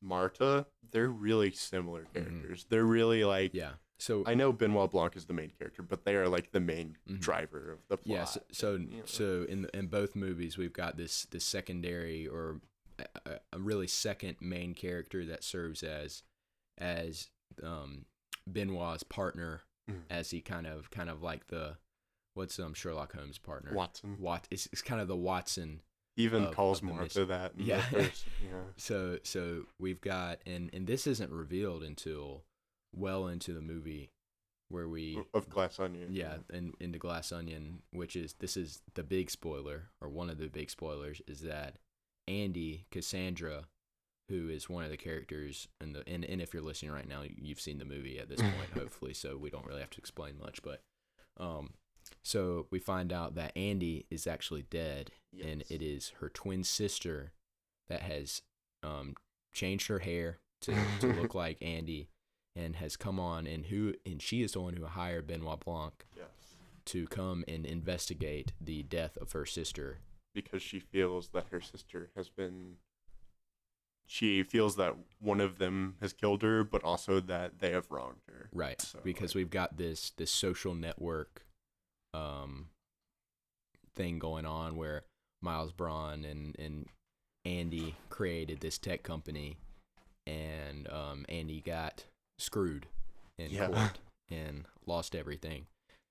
Marta. 0.03 0.67
They're 0.91 1.11
really 1.11 1.53
similar 1.53 2.07
characters. 2.13 2.67
They're 2.69 2.85
really 2.85 3.23
like 3.23 3.55
Yeah. 3.55 3.75
So 4.01 4.25
I 4.27 4.35
know 4.35 4.51
Benoit 4.53 4.91
Blanc 4.91 5.15
is 5.17 5.27
the 5.27 5.35
main 5.35 5.51
character, 5.59 5.83
but 5.83 6.05
they 6.05 6.17
are 6.17 6.27
like 6.29 6.53
the 6.53 6.61
main 6.61 6.97
Mhm. 7.09 7.21
driver 7.21 7.71
of 7.73 7.79
the 7.89 7.97
plot. 7.99 8.07
yeah. 8.07 8.25
So 8.25 8.41
so, 8.51 8.75
and, 8.75 8.91
you 8.91 8.99
know. 9.01 9.05
so 9.07 9.45
in 9.49 9.69
in 9.75 9.87
both 9.89 10.17
movies 10.17 10.57
we've 10.59 10.73
got 10.73 10.97
this 10.97 11.27
this 11.27 11.45
secondary 11.45 12.27
or 12.27 12.61
a, 12.99 13.07
a- 13.31 13.41
a 13.53 13.59
really 13.59 13.87
second 13.87 14.37
main 14.41 14.75
character 14.75 15.25
that 15.27 15.45
serves 15.45 15.83
as 15.83 16.23
as 16.79 17.31
um 17.63 18.07
Benoit's 18.47 19.03
partner 19.03 19.63
Mhm. 19.91 20.03
as 20.09 20.31
he 20.31 20.41
kind 20.41 20.67
of 20.67 20.91
kind 20.91 21.11
of 21.11 21.23
like 21.23 21.49
the 21.49 21.77
what's 22.35 22.59
um 22.59 22.75
Sherlock 22.75 23.13
Holmes 23.15 23.39
partner. 23.39 23.73
Watson 23.75 24.17
Wat 24.19 24.47
it's, 24.51 24.67
it's 24.73 24.83
kind 24.83 25.01
of 25.01 25.09
the 25.09 25.17
Watson 25.17 25.83
even 26.17 26.45
of- 26.45 26.55
calls 26.55 26.79
of 26.79 26.85
Martha 26.85 27.25
that. 27.27 27.53
Yeah. 27.59 27.83
First, 27.89 28.25
yeah. 28.45 28.63
So 28.77 29.19
so 29.25 29.67
we've 29.79 30.01
got 30.01 30.41
and 30.47 30.71
and 30.73 30.87
this 30.87 31.07
isn't 31.07 31.31
revealed 31.31 31.83
until 31.83 32.45
well 32.95 33.27
into 33.29 33.53
the 33.53 33.61
movie 33.61 34.11
where 34.69 34.89
we 34.89 35.21
Of 35.35 35.49
Glass 35.49 35.79
Onion. 35.81 36.09
yeah 36.11 36.37
and 36.53 36.75
into 36.81 36.99
Glass 36.99 37.33
Onion, 37.33 37.83
which 37.93 38.17
is 38.17 38.35
this 38.39 38.57
is 38.57 38.83
the 38.95 39.03
big 39.03 39.31
spoiler 39.31 39.91
or 40.01 40.09
one 40.09 40.31
of 40.31 40.39
the 40.39 40.49
big 40.49 40.71
spoilers 40.71 41.21
is 41.27 41.41
that 41.41 41.77
Andy 42.29 42.87
Cassandra, 42.91 43.65
who 44.29 44.49
is 44.49 44.69
one 44.71 44.85
of 44.85 44.91
the 44.91 44.97
characters 44.97 45.67
in 45.81 45.93
the 45.93 46.03
and, 46.07 46.25
and 46.25 46.41
if 46.41 46.55
you're 46.55 46.63
listening 46.63 46.93
right 46.93 47.09
now, 47.09 47.23
you've 47.25 47.61
seen 47.61 47.79
the 47.79 47.85
movie 47.85 48.19
at 48.19 48.29
this 48.29 48.41
point, 48.41 48.71
hopefully, 48.75 49.13
so 49.15 49.37
we 49.37 49.51
don't 49.51 49.67
really 49.67 49.81
have 49.81 49.91
to 49.91 49.99
explain 49.99 50.39
much, 50.39 50.63
but 50.63 50.83
um. 51.39 51.75
So 52.23 52.67
we 52.71 52.81
find 52.81 53.13
out 53.13 53.35
that 53.37 53.57
Andy 53.57 54.07
is 54.11 54.27
actually 54.27 54.63
dead, 54.63 55.13
and 55.45 55.63
it 55.69 55.81
is 55.81 56.13
her 56.21 56.29
twin 56.29 56.65
sister 56.65 57.33
that 57.89 58.03
has 58.03 58.43
um, 58.83 59.15
changed 59.53 59.87
her 59.89 60.01
hair 60.01 60.39
to, 60.63 60.75
to 61.01 61.07
look 61.07 61.35
like 61.37 61.59
Andy 61.63 62.09
and 62.57 62.77
has 62.77 62.97
come 62.97 63.19
on 63.21 63.47
and 63.47 63.67
who 63.67 63.95
and 64.05 64.21
she 64.21 64.43
is 64.43 64.53
the 64.53 64.61
one 64.61 64.77
who 64.77 64.85
hired 64.87 65.27
Benoit 65.27 65.61
Blanc 65.61 66.05
Yes. 66.17 66.27
to 66.87 67.07
come 67.07 67.45
and 67.49 67.65
investigate 67.65 68.53
the 68.61 68.83
death 68.83 69.17
of 69.19 69.33
her 69.33 69.47
sister. 69.47 69.99
because 70.35 70.63
she 70.63 70.79
feels 70.79 71.29
that 71.31 71.47
her 71.51 71.61
sister 71.61 72.11
has 72.17 72.29
been 72.29 72.77
she 74.07 74.43
feels 74.43 74.75
that 74.77 74.95
one 75.21 75.41
of 75.41 75.59
them 75.59 75.97
has 76.01 76.13
killed 76.13 76.43
her 76.43 76.65
but 76.65 76.83
also 76.85 77.21
that 77.21 77.59
they 77.61 77.71
have 77.73 77.91
wronged 77.91 78.21
her 78.29 78.49
Right. 78.53 78.81
So, 78.81 78.99
because 79.05 79.31
like- 79.31 79.37
we've 79.37 79.51
got 79.51 79.77
this 79.77 80.11
this 80.11 80.31
social 80.33 80.75
network 80.75 81.47
um 82.15 82.69
thing 83.95 84.19
going 84.19 84.47
on 84.47 84.77
where 84.77 85.05
Miles 85.43 85.73
Bron 85.73 86.25
and 86.25 86.57
and 86.59 86.87
Andy 87.45 87.95
created 88.09 88.61
this 88.61 88.79
tech 88.79 89.03
company 89.03 89.57
and 90.27 90.89
um 90.91 91.25
Andy 91.29 91.61
got 91.61 92.05
screwed 92.41 92.87
in 93.39 93.51
Yeah. 93.51 93.67
court 93.69 93.99
and 94.31 94.65
lost 94.87 95.15
everything. 95.15 95.67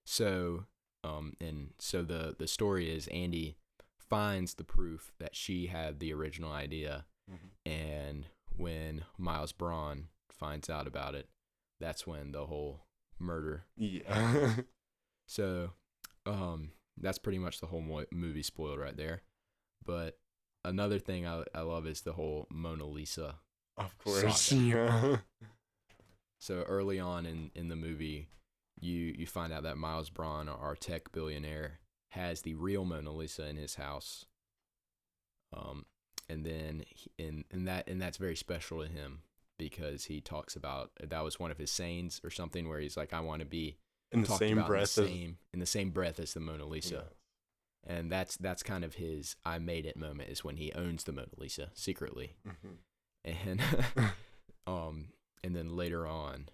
So 0.06 0.66
um 1.04 1.34
and 1.40 1.74
so 1.80 2.04
the 2.04 2.36
the 2.38 2.48
story 2.48 2.94
is 2.94 3.08
Andy 3.08 3.56
finds 3.98 4.56
the 4.56 4.64
proof 4.64 5.12
that 5.20 5.36
she 5.36 5.68
had 5.68 6.00
the 6.00 6.12
original 6.14 6.52
idea 6.52 7.06
Mhm. 7.32 7.50
and 7.72 8.26
when 8.58 9.06
Miles 9.18 9.52
Bron 9.52 10.08
finds 10.32 10.70
out 10.70 10.88
about 10.88 11.14
it, 11.16 11.30
that's 11.80 12.06
when 12.08 12.32
the 12.32 12.48
whole 12.48 12.82
murder. 13.20 13.66
yeah 13.78 14.56
So, 15.28 15.74
um, 16.26 16.72
that's 16.98 17.20
pretty 17.20 17.38
much 17.40 17.60
the 17.60 17.68
whole 17.68 17.82
mo- 17.82 18.06
movie 18.12 18.42
spoiled 18.44 18.80
right 18.80 18.98
there. 18.98 19.22
But 19.86 20.18
another 20.66 20.98
thing 21.00 21.28
I 21.28 21.44
I 21.54 21.62
love 21.62 21.86
is 21.88 22.02
the 22.02 22.14
whole 22.14 22.48
Mona 22.50 22.86
Lisa. 22.86 23.36
of 23.78 23.96
course 24.00 24.42
Saga. 24.42 24.60
yeah 24.66 25.18
So 26.40 26.64
early 26.68 27.00
on 27.00 27.26
in 27.26 27.52
in 27.54 27.68
the 27.68 27.76
movie, 27.76 28.30
you 28.80 29.14
you 29.18 29.28
find 29.28 29.52
out 29.54 29.64
that 29.64 29.78
Miles 29.78 30.10
Bron, 30.10 30.50
our 30.50 30.76
tech 30.76 31.12
billionaire, 31.12 31.80
has 32.12 32.42
the 32.42 32.56
real 32.56 32.86
Mona 32.86 33.12
Lisa 33.12 33.48
in 33.48 33.58
his 33.58 33.76
house. 33.76 34.26
Um, 35.54 35.86
and 36.30 36.46
then 36.46 36.84
he, 36.88 37.12
and 37.24 37.44
and 37.52 37.68
that 37.68 37.88
and 37.90 38.02
that's 38.02 38.18
very 38.18 38.36
special 38.36 38.82
to 38.82 38.88
him 38.88 39.22
because 39.58 40.06
he 40.06 40.22
talks 40.22 40.56
about 40.56 40.92
that 41.04 41.24
was 41.24 41.40
one 41.40 41.52
of 41.52 41.58
his 41.58 41.72
sayings 41.72 42.22
or 42.24 42.30
something 42.30 42.70
where 42.70 42.80
he's 42.80 42.96
like, 42.96 43.14
I 43.14 43.20
want 43.20 43.42
to 43.42 43.46
be 43.46 43.78
in 44.12 44.22
the 44.22 44.28
same 44.28 44.64
breath 44.64 44.98
in 44.98 45.06
the 45.06 45.10
as 45.10 45.12
same 45.12 45.38
in 45.54 45.60
the 45.60 45.66
same 45.66 45.90
breath 45.92 46.20
as 46.20 46.34
the 46.34 46.40
Mona 46.40 46.66
Lisa. 46.66 46.96
Yeah. 47.88 47.96
And 47.96 48.12
that's 48.12 48.38
that's 48.38 48.64
kind 48.64 48.84
of 48.84 48.96
his 48.96 49.36
I 49.46 49.60
made 49.60 49.86
it 49.86 49.98
moment 49.98 50.30
is 50.30 50.44
when 50.44 50.58
he 50.58 50.72
owns 50.74 51.04
the 51.04 51.12
Mona 51.12 51.28
Lisa 51.38 51.70
secretly. 51.74 52.36
Mhm. 52.48 52.78
And 53.26 53.62
um 54.68 55.10
and 55.44 55.56
then 55.56 55.76
later 55.76 56.06
on 56.08 56.50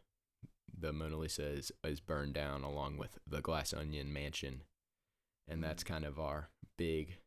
the 0.78 0.91
Mona 0.91 1.17
Lisa 1.17 1.45
is, 1.48 1.71
is 1.84 2.00
burned 2.00 2.34
down 2.34 2.63
along 2.63 2.98
with 2.98 3.17
the 3.26 3.41
Glass 3.41 3.74
Onion 3.74 4.12
mansion. 4.12 4.62
And 5.48 5.63
that's 5.63 5.84
Mm. 5.84 5.88
kind 5.88 6.06
of 6.06 6.19
our 6.19 6.50
big 6.78 7.17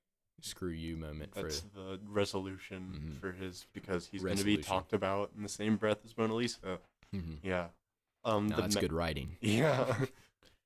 screw 0.41 0.69
you 0.71 0.97
moment 0.97 1.35
for 1.35 1.43
That's 1.43 1.61
the 1.61 1.99
resolution 2.07 3.15
Mhm. 3.17 3.21
for 3.21 3.33
his 3.33 3.67
because 3.73 4.07
he's 4.09 4.23
going 4.23 4.37
to 4.37 4.45
be 4.45 4.59
talked 4.59 4.93
about 4.93 5.33
in 5.37 5.43
the 5.43 5.49
same 5.49 5.77
breath 5.77 6.05
as 6.05 6.17
Mona 6.17 6.35
Lisa. 6.35 6.79
Mhm. 7.15 7.39
Yeah. 7.43 7.69
Um. 8.25 8.49
No, 8.49 8.57
that's 8.57 8.75
me- 8.75 8.81
good 8.83 8.93
writing. 8.93 9.37
Yeah. 9.41 10.07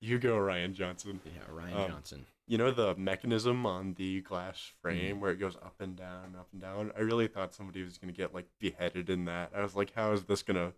you 0.01 0.19
go, 0.19 0.37
Rian 0.37 0.75
Johnson. 0.75 1.21
Yeah, 1.25 1.47
Rian 1.49 1.75
Um, 1.75 1.91
Johnson. 1.91 2.27
You 2.47 2.59
know 2.59 2.71
the 2.71 2.95
mechanism 2.97 3.65
on 3.67 3.95
the 3.95 4.21
glass 4.23 4.61
frame 4.83 5.17
Mhm. 5.17 5.21
where 5.21 5.31
it 5.33 5.37
goes 5.39 5.57
up 5.57 5.81
and 5.81 5.97
down, 5.97 6.37
up 6.37 6.49
and 6.53 6.61
down. 6.61 6.93
I 6.97 7.01
really 7.01 7.29
thought 7.29 7.55
somebody 7.55 7.83
was 7.83 7.99
gonna 7.99 8.13
get 8.13 8.35
like 8.35 8.49
beheaded 8.59 9.09
in 9.09 9.25
that. 9.27 9.55
I 9.55 9.63
was 9.63 9.75
like, 9.77 9.93
how 9.93 10.13
is 10.13 10.25
this 10.25 10.43
gonna 10.43 10.75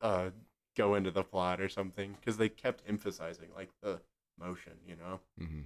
uh 0.00 0.30
go 0.76 0.94
into 0.94 1.10
the 1.10 1.24
plot 1.24 1.60
or 1.60 1.68
something? 1.68 2.14
Because 2.14 2.36
they 2.38 2.48
kept 2.48 2.82
emphasizing 2.88 3.50
like 3.54 3.70
the 3.82 4.00
motion, 4.38 4.78
you 4.86 4.96
know. 4.96 5.20
hmm 5.38 5.62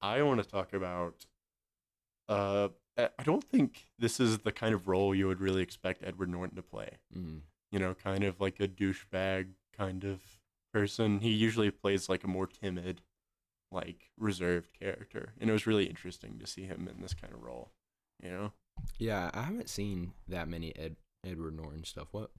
I 0.00 0.22
want 0.22 0.42
to 0.42 0.48
talk 0.48 0.72
about. 0.72 1.26
Uh, 2.28 2.68
I 2.96 3.22
don't 3.24 3.44
think 3.44 3.86
this 3.98 4.20
is 4.20 4.38
the 4.38 4.52
kind 4.52 4.74
of 4.74 4.88
role 4.88 5.14
you 5.14 5.26
would 5.28 5.40
really 5.40 5.62
expect 5.62 6.02
Edward 6.04 6.28
Norton 6.30 6.56
to 6.56 6.62
play. 6.62 6.98
hmm 7.12 7.38
You 7.70 7.78
know, 7.78 7.94
kind 7.94 8.24
of 8.24 8.40
like 8.40 8.60
a 8.60 8.68
douchebag 8.68 9.48
kind 9.76 10.04
of 10.04 10.20
person. 10.72 11.20
He 11.20 11.30
usually 11.30 11.70
plays 11.70 12.08
like 12.08 12.24
a 12.24 12.28
more 12.28 12.46
timid, 12.46 13.02
like 13.72 14.10
reserved 14.18 14.68
character, 14.78 15.32
and 15.40 15.48
it 15.50 15.52
was 15.52 15.66
really 15.66 15.86
interesting 15.86 16.38
to 16.38 16.46
see 16.46 16.62
him 16.64 16.88
in 16.94 17.00
this 17.02 17.14
kind 17.14 17.32
of 17.32 17.42
role. 17.42 17.70
You 18.22 18.30
know, 18.30 18.52
Yeah, 18.98 19.30
I 19.34 19.42
haven't 19.42 19.68
seen 19.68 20.12
that 20.28 20.46
many 20.48 20.76
Ed, 20.76 20.96
Edward 21.26 21.56
Norton 21.56 21.84
stuff. 21.84 22.08
What 22.12 22.30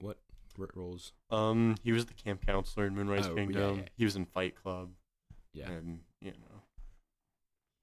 what 0.56 0.76
roles? 0.76 1.12
um, 1.30 1.74
he 1.82 1.90
was 1.92 2.06
the 2.06 2.14
camp 2.14 2.46
counselor 2.46 2.86
in 2.86 2.94
Moonrise 2.94 3.26
Oh, 3.26 3.34
Kingdom. 3.34 3.78
yeah. 3.78 3.84
He 3.96 4.04
was 4.04 4.14
in 4.16 4.24
Fight 4.24 4.54
Club, 4.54 4.90
Yeah. 5.52 5.68
and 5.70 6.00
you 6.20 6.30
know, 6.30 6.62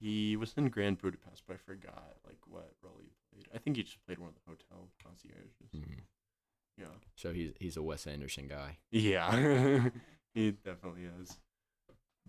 he 0.00 0.36
was 0.36 0.54
in 0.56 0.68
Grand 0.68 0.98
Budapest, 0.98 1.42
but 1.46 1.54
I 1.54 1.56
forgot 1.58 2.16
like 2.26 2.38
what 2.46 2.72
role 2.82 2.98
he 3.00 3.10
played. 3.30 3.48
I 3.54 3.58
think 3.58 3.76
he 3.76 3.82
just 3.82 4.04
played 4.06 4.18
one 4.18 4.30
of 4.30 4.34
the 4.34 4.40
hotel 4.50 4.88
concierges. 5.04 5.52
hmm 5.72 6.00
Yeah. 6.78 6.86
So 7.16 7.32
he's 7.32 7.52
he's 7.60 7.76
a 7.76 7.82
Wes 7.82 8.06
Anderson 8.06 8.48
guy. 8.48 8.78
Yeah, 8.90 9.88
he 10.34 10.50
definitely 10.52 11.02
is. 11.20 11.38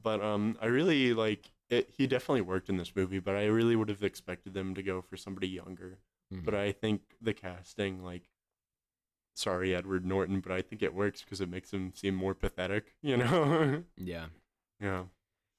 But 0.04 0.22
um, 0.22 0.58
I 0.62 0.66
really 0.68 1.14
like 1.14 1.52
it. 1.70 1.90
He 1.98 2.06
definitely 2.08 2.42
worked 2.42 2.70
in 2.70 2.78
this 2.78 2.96
movie, 2.96 3.20
but 3.20 3.36
I 3.36 3.46
really 3.46 3.76
would 3.76 3.90
have 3.90 4.04
expected 4.04 4.54
them 4.54 4.76
to 4.76 4.84
go 4.84 5.02
for 5.02 5.18
somebody 5.18 5.48
younger. 5.48 6.00
Mhm. 6.34 6.46
But 6.46 6.56
I 6.56 6.72
think 6.72 7.02
the 7.22 7.34
casting, 7.34 8.04
like, 8.04 8.30
sorry 9.36 9.74
Edward 9.76 10.06
Norton, 10.06 10.40
but 10.42 10.52
I 10.52 10.62
think 10.62 10.82
it 10.84 10.94
works 10.94 11.22
because 11.22 11.42
it 11.42 11.50
makes 11.50 11.72
him 11.72 11.94
seem 11.96 12.16
more 12.16 12.34
pathetic. 12.36 12.94
You 13.02 13.18
know? 13.18 13.84
yeah, 13.98 14.28
yeah. 14.80 15.04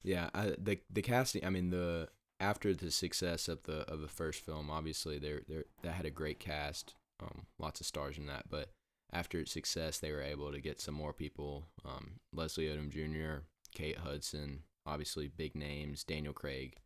yeah. 0.03 0.31
I, 0.35 0.55
the 0.59 0.81
the 0.91 1.03
casting. 1.03 1.45
I 1.45 1.51
mean, 1.51 1.71
the 1.71 2.09
after 2.41 2.75
the 2.75 2.91
success 2.91 3.49
of 3.49 3.63
the 3.65 3.81
of 3.91 4.01
the 4.01 4.09
first 4.09 4.41
film, 4.45 4.71
obviously 4.71 5.19
they 5.19 5.39
they 5.49 5.63
that 5.83 5.95
had 5.95 6.07
a 6.07 6.11
great 6.11 6.39
cast, 6.41 6.95
um, 7.21 7.47
lots 7.59 7.81
of 7.81 7.87
stars 7.87 8.19
in 8.19 8.27
that. 8.27 8.45
But 8.51 8.71
after 9.13 9.39
its 9.41 9.53
success, 9.53 9.99
they 9.99 10.11
were 10.13 10.23
able 10.23 10.53
to 10.53 10.61
get 10.61 10.81
some 10.81 10.95
more 10.95 11.13
people. 11.13 11.67
Um, 11.85 12.21
Leslie 12.33 12.67
Odom 12.67 12.91
Jr., 12.91 13.45
Kate 13.75 13.99
Hudson, 13.99 14.63
obviously 14.87 15.29
big 15.29 15.55
names. 15.55 16.05
Daniel 16.05 16.33
Craig, 16.33 16.77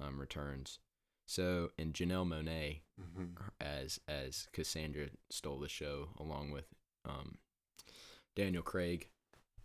um, 0.00 0.18
returns. 0.18 0.78
So 1.26 1.70
and 1.78 1.92
Janelle 1.92 2.26
Monáe 2.26 2.80
hmm 2.98 3.26
as 3.60 4.00
as 4.08 4.48
Cassandra 4.52 5.08
stole 5.30 5.60
the 5.60 5.68
show 5.68 6.08
along 6.18 6.50
with 6.52 6.66
um, 7.04 7.38
Daniel 8.34 8.62
Craig. 8.62 9.08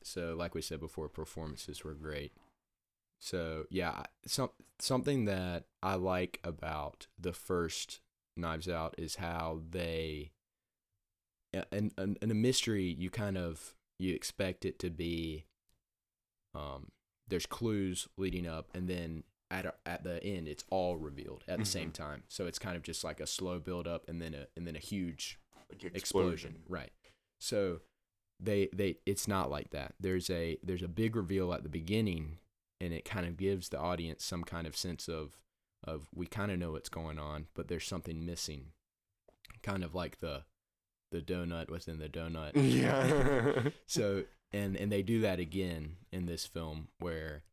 So 0.03 0.36
like 0.38 0.53
we 0.53 0.62
said 0.62 0.79
before, 0.79 1.07
performances 1.07 1.83
were 1.83 1.93
great. 1.93 2.33
So 3.19 3.65
yeah, 3.69 4.03
some 4.25 4.49
something 4.79 5.25
that 5.25 5.65
I 5.81 5.95
like 5.95 6.39
about 6.43 7.07
the 7.17 7.31
first 7.31 8.01
Knives 8.36 8.67
Out 8.67 8.95
is 8.97 9.15
how 9.15 9.62
they 9.69 10.31
in 11.53 11.91
in, 11.97 12.17
in 12.21 12.31
a 12.31 12.36
mystery 12.36 12.83
you 12.86 13.09
kind 13.09 13.38
of 13.38 13.75
you 13.99 14.13
expect 14.13 14.65
it 14.65 14.79
to 14.79 14.89
be 14.89 15.45
um 16.56 16.88
there's 17.28 17.46
clues 17.46 18.08
leading 18.18 18.48
up 18.48 18.68
and 18.74 18.88
then 18.89 19.24
at 19.52 19.66
a, 19.66 19.74
at 19.86 20.04
the 20.04 20.24
end 20.24 20.48
it's 20.48 20.63
all 20.70 20.96
revealed 20.98 21.44
at 21.48 21.60
the 21.60 21.66
same 21.66 21.89
Mhm. 21.89 21.94
time 21.94 22.24
so 22.28 22.46
it's 22.46 22.60
kind 22.60 22.76
of 22.76 22.84
just 22.84 23.04
like 23.04 23.20
a 23.20 23.28
slow 23.28 23.60
build 23.60 23.88
up 23.88 24.08
and 24.10 24.22
then 24.22 24.34
a 24.34 24.48
and 24.58 24.66
then 24.68 24.76
a 24.76 24.80
huge 24.80 25.39
Like 25.70 25.84
explosion. 25.84 25.96
explosion. 26.52 26.56
right 26.68 26.92
so 27.39 27.82
they 28.39 28.70
they 28.74 28.98
it's 29.06 29.28
not 29.28 29.50
like 29.52 29.70
that 29.72 29.94
there's 30.00 30.30
a 30.30 30.58
there's 30.63 30.82
a 30.84 30.88
big 30.88 31.16
reveal 31.16 31.54
at 31.54 31.63
the 31.63 31.70
beginning 31.70 32.39
and 32.82 32.94
it 32.94 33.06
kind 33.06 33.26
of 33.26 33.38
gives 33.38 33.70
the 33.70 33.80
audience 33.80 34.24
some 34.26 34.44
kind 34.44 34.66
of 34.68 34.76
sense 34.76 35.08
of 35.08 35.38
of 35.84 36.08
we 36.16 36.26
kind 36.26 36.52
of 36.52 36.58
know 36.60 36.72
what's 36.72 36.89
going 36.89 37.20
on 37.20 37.48
but 37.54 37.68
there's 37.68 37.86
something 37.88 38.26
missing 38.26 38.68
kind 39.62 39.84
of 39.84 39.94
like 39.94 40.20
the 40.20 40.44
the 41.12 41.22
donut 41.22 41.70
within 41.70 42.00
the 42.00 42.10
donut 42.10 42.52
Yeah. 42.56 43.70
so 43.86 44.24
and 44.54 44.76
and 44.78 44.92
they 44.92 45.02
do 45.02 45.20
that 45.22 45.39
again 45.39 45.98
in 46.12 46.26
this 46.26 46.46
film 46.46 46.88
where 47.00 47.44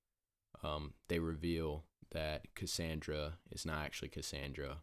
um 0.63 0.93
they 1.09 1.19
reveal 1.19 1.85
that 2.13 2.55
Cassandra 2.55 3.35
is 3.51 3.65
not 3.65 3.83
actually 3.85 4.09
Cassandra 4.09 4.79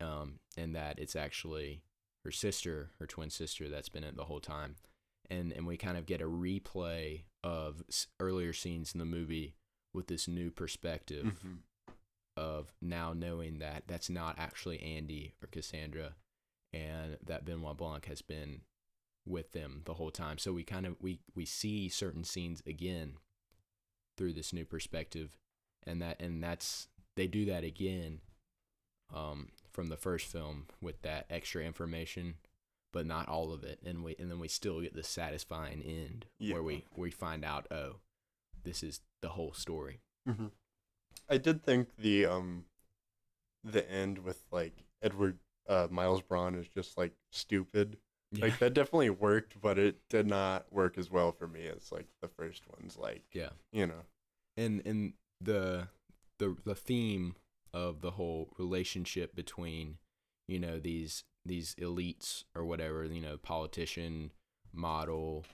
um 0.00 0.40
and 0.56 0.74
that 0.74 0.98
it's 0.98 1.16
actually 1.16 1.82
her 2.24 2.30
sister 2.30 2.90
her 2.98 3.06
twin 3.06 3.30
sister 3.30 3.68
that's 3.68 3.88
been 3.88 4.04
it 4.04 4.16
the 4.16 4.24
whole 4.24 4.40
time 4.40 4.76
and 5.30 5.52
and 5.52 5.66
we 5.66 5.76
kind 5.76 5.96
of 5.96 6.06
get 6.06 6.20
a 6.20 6.26
replay 6.26 7.22
of 7.44 7.82
earlier 8.18 8.52
scenes 8.52 8.92
in 8.92 8.98
the 8.98 9.04
movie 9.04 9.54
with 9.94 10.06
this 10.08 10.26
new 10.28 10.50
perspective 10.50 11.24
Mhm. 11.44 11.58
of 12.36 12.72
now 12.80 13.12
knowing 13.12 13.58
that 13.58 13.84
that's 13.86 14.08
not 14.08 14.38
actually 14.38 14.80
Andy 14.82 15.34
or 15.42 15.48
Cassandra 15.48 16.14
and 16.72 17.18
that 17.26 17.44
Benoit 17.44 17.76
Blanc 17.76 18.04
has 18.06 18.22
been 18.22 18.62
with 19.26 19.52
them 19.52 19.82
the 19.84 19.94
whole 19.94 20.10
time. 20.10 20.38
So 20.38 20.52
we 20.52 20.64
kind 20.64 20.86
of 20.86 20.96
we 21.00 21.20
we 21.34 21.44
see 21.44 21.88
certain 21.88 22.24
scenes 22.24 22.62
again 22.66 23.14
through 24.16 24.32
this 24.34 24.52
new 24.52 24.64
perspective 24.64 25.38
and 25.86 26.02
that 26.02 26.20
and 26.20 26.42
that's 26.42 26.88
they 27.16 27.26
do 27.26 27.44
that 27.46 27.64
again 27.64 28.20
um 29.14 29.48
from 29.72 29.86
the 29.88 29.96
first 29.96 30.26
film 30.26 30.66
with 30.82 31.00
that 31.02 31.24
extra 31.30 31.62
information 31.64 32.34
but 32.92 33.06
not 33.06 33.28
all 33.28 33.52
of 33.52 33.64
it 33.64 33.78
and 33.84 34.04
we 34.04 34.14
and 34.18 34.30
then 34.30 34.38
we 34.38 34.48
still 34.48 34.80
get 34.80 34.94
the 34.94 35.02
satisfying 35.02 35.80
end 35.82 36.26
Yeah. 36.38 36.54
where 36.54 36.62
we 36.62 36.84
we 36.96 37.10
find 37.10 37.44
out 37.44 37.66
oh 37.70 37.96
this 38.62 38.82
is 38.82 39.00
the 39.22 39.30
whole 39.30 39.52
story. 39.54 40.00
hmm 40.26 40.46
I 41.28 41.38
did 41.38 41.62
think 41.62 41.88
the 41.96 42.26
um 42.26 42.64
the 43.64 43.88
end 43.90 44.18
with 44.18 44.44
like 44.50 44.84
Edward 45.02 45.38
uh 45.68 45.88
Miles 45.90 46.20
Bron 46.20 46.54
is 46.54 46.68
just 46.68 46.98
like 46.98 47.12
stupid. 47.30 47.96
Like 48.38 48.58
that 48.60 48.74
definitely 48.74 49.10
worked, 49.10 49.60
but 49.60 49.78
it 49.78 49.96
did 50.08 50.26
not 50.26 50.72
work 50.72 50.96
as 50.96 51.10
well 51.10 51.32
for 51.32 51.48
me 51.48 51.66
as 51.66 51.90
like 51.90 52.06
the 52.22 52.28
first 52.28 52.62
ones. 52.68 52.96
Like 52.96 53.24
yeah. 53.32 53.50
you 53.72 53.86
know, 53.86 54.04
and 54.56 54.82
and 54.86 55.14
the 55.40 55.88
the 56.38 56.56
the 56.64 56.74
theme 56.74 57.34
of 57.72 58.00
the 58.00 58.12
whole 58.12 58.48
relationship 58.58 59.34
between 59.34 59.98
you 60.48 60.58
know 60.58 60.78
these 60.78 61.24
these 61.46 61.74
elites 61.76 62.44
or 62.54 62.64
whatever 62.64 63.04
you 63.04 63.20
know 63.20 63.36
politician 63.36 64.32
model 64.72 65.44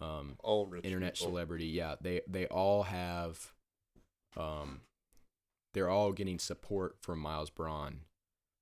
um 0.00 0.36
all 0.40 0.66
rich 0.66 0.84
internet 0.84 1.14
people. 1.14 1.28
celebrity 1.28 1.66
yeah 1.66 1.94
they 2.00 2.20
they 2.28 2.46
all 2.46 2.84
have 2.84 3.52
um 4.36 4.80
they're 5.74 5.88
all 5.88 6.12
getting 6.12 6.38
support 6.38 6.96
from 7.00 7.18
Miles 7.18 7.50
Bron 7.50 8.00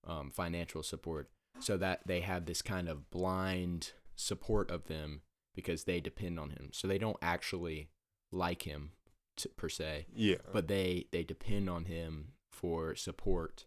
um 0.07 0.31
financial 0.31 0.83
support 0.83 1.29
so 1.61 1.77
that 1.77 2.01
they 2.07 2.21
have 2.21 2.47
this 2.47 2.63
kind 2.63 2.89
of 2.89 3.11
blind 3.11 3.93
support 4.17 4.71
of 4.71 4.87
them 4.87 5.23
because 5.55 5.85
they 5.85 6.01
depend 6.01 6.39
on 6.39 6.51
him. 6.51 6.71
So 6.73 6.87
they 6.89 6.99
don't 6.99 7.17
actually 7.23 7.91
like 8.33 8.63
him 8.63 8.93
to, 9.39 9.49
per 9.51 9.69
se 9.69 10.07
Yeah, 10.15 10.37
but 10.53 10.69
they 10.69 11.07
they 11.13 11.23
depend 11.23 11.69
on 11.69 11.87
him 11.87 12.33
for 12.51 12.95
support 12.95 13.67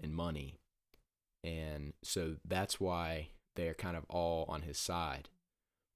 and 0.00 0.14
money. 0.14 0.58
And 1.42 1.92
so 2.02 2.36
that's 2.44 2.80
why 2.80 3.28
they're 3.56 3.74
kind 3.74 3.96
of 3.96 4.04
all 4.08 4.46
on 4.48 4.62
his 4.62 4.78
side. 4.78 5.28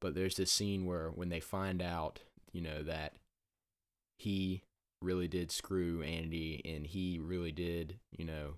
But 0.01 0.15
there's 0.15 0.37
this 0.37 0.53
scene 0.53 0.87
where 0.87 1.11
when 1.11 1.29
they 1.29 1.41
find 1.41 1.83
out 1.83 2.21
you 2.53 2.61
know 2.61 2.83
that 2.83 3.15
he 4.19 4.63
really 5.01 5.29
did 5.29 5.51
screw 5.51 6.03
Andy 6.03 6.61
and 6.65 6.87
he 6.87 7.19
really 7.19 7.53
did 7.53 7.99
you 8.17 8.25
know 8.25 8.55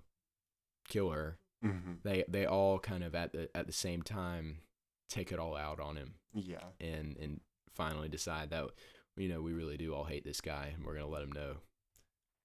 kill 0.87 1.11
her 1.11 1.37
hmm 1.61 1.93
they 2.03 2.23
they 2.27 2.45
all 2.45 2.79
kind 2.79 3.03
of 3.03 3.13
at 3.15 3.31
the 3.33 3.49
at 3.55 3.67
the 3.67 3.73
same 3.73 4.01
time 4.01 4.59
take 5.09 5.31
it 5.31 5.39
all 5.39 5.55
out 5.55 5.79
on 5.79 5.95
him 5.97 6.15
yeah, 6.33 6.63
and 6.79 7.17
and 7.17 7.41
finally 7.73 8.07
decide 8.09 8.49
that 8.49 8.65
you 9.17 9.27
know 9.29 9.41
we 9.41 9.53
really 9.53 9.77
do 9.77 9.93
all 9.93 10.05
hate 10.05 10.23
this 10.25 10.41
guy 10.41 10.71
and 10.73 10.85
we're 10.85 10.93
going 10.93 11.05
to 11.05 11.11
let 11.11 11.21
him 11.23 11.31
know 11.31 11.57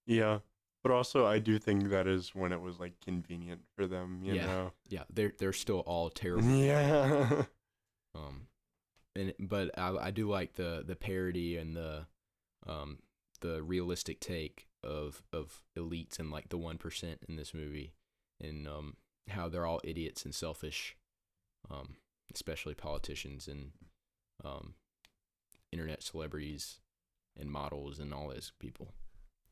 yeah. 0.06 0.38
But 0.84 0.92
also, 0.92 1.26
I 1.26 1.40
do 1.40 1.58
think 1.58 1.88
that 1.90 2.06
is 2.06 2.32
when 2.32 2.52
it 2.52 2.60
was 2.60 2.78
like 2.78 2.92
convenient 3.04 3.62
for 3.74 3.88
them. 3.88 4.20
You 4.22 4.34
Yeah. 4.34 4.46
know. 4.46 4.72
Yeah, 4.88 5.02
they're 5.12 5.32
they're 5.36 5.52
still 5.52 5.80
all 5.80 6.10
terrible. 6.22 6.48
Yeah. 6.48 7.42
Um, 8.14 8.46
and 9.16 9.34
but 9.40 9.76
I 9.78 9.96
I 9.96 10.10
do 10.12 10.28
like 10.30 10.54
the 10.54 10.84
the 10.86 10.94
parody 10.94 11.56
and 11.56 11.74
the 11.76 12.06
um 12.66 13.00
the 13.40 13.62
realistic 13.64 14.20
take 14.20 14.68
of 14.84 15.22
of 15.32 15.62
elites 15.76 16.18
and 16.20 16.30
like 16.30 16.50
the 16.50 16.58
one 16.58 16.78
percent 16.78 17.24
in 17.28 17.34
this 17.34 17.52
movie, 17.52 17.92
and 18.40 18.68
um 18.68 18.96
how 19.28 19.48
they're 19.48 19.66
all 19.66 19.80
idiots 19.84 20.24
and 20.24 20.34
selfish, 20.34 20.96
um 21.70 21.96
especially 22.32 22.74
politicians 22.74 23.46
and 23.48 23.72
um 24.44 24.74
internet 25.72 26.02
celebrities 26.02 26.80
and 27.38 27.50
models 27.50 27.98
and 27.98 28.12
all 28.14 28.28
those 28.28 28.52
people. 28.58 28.94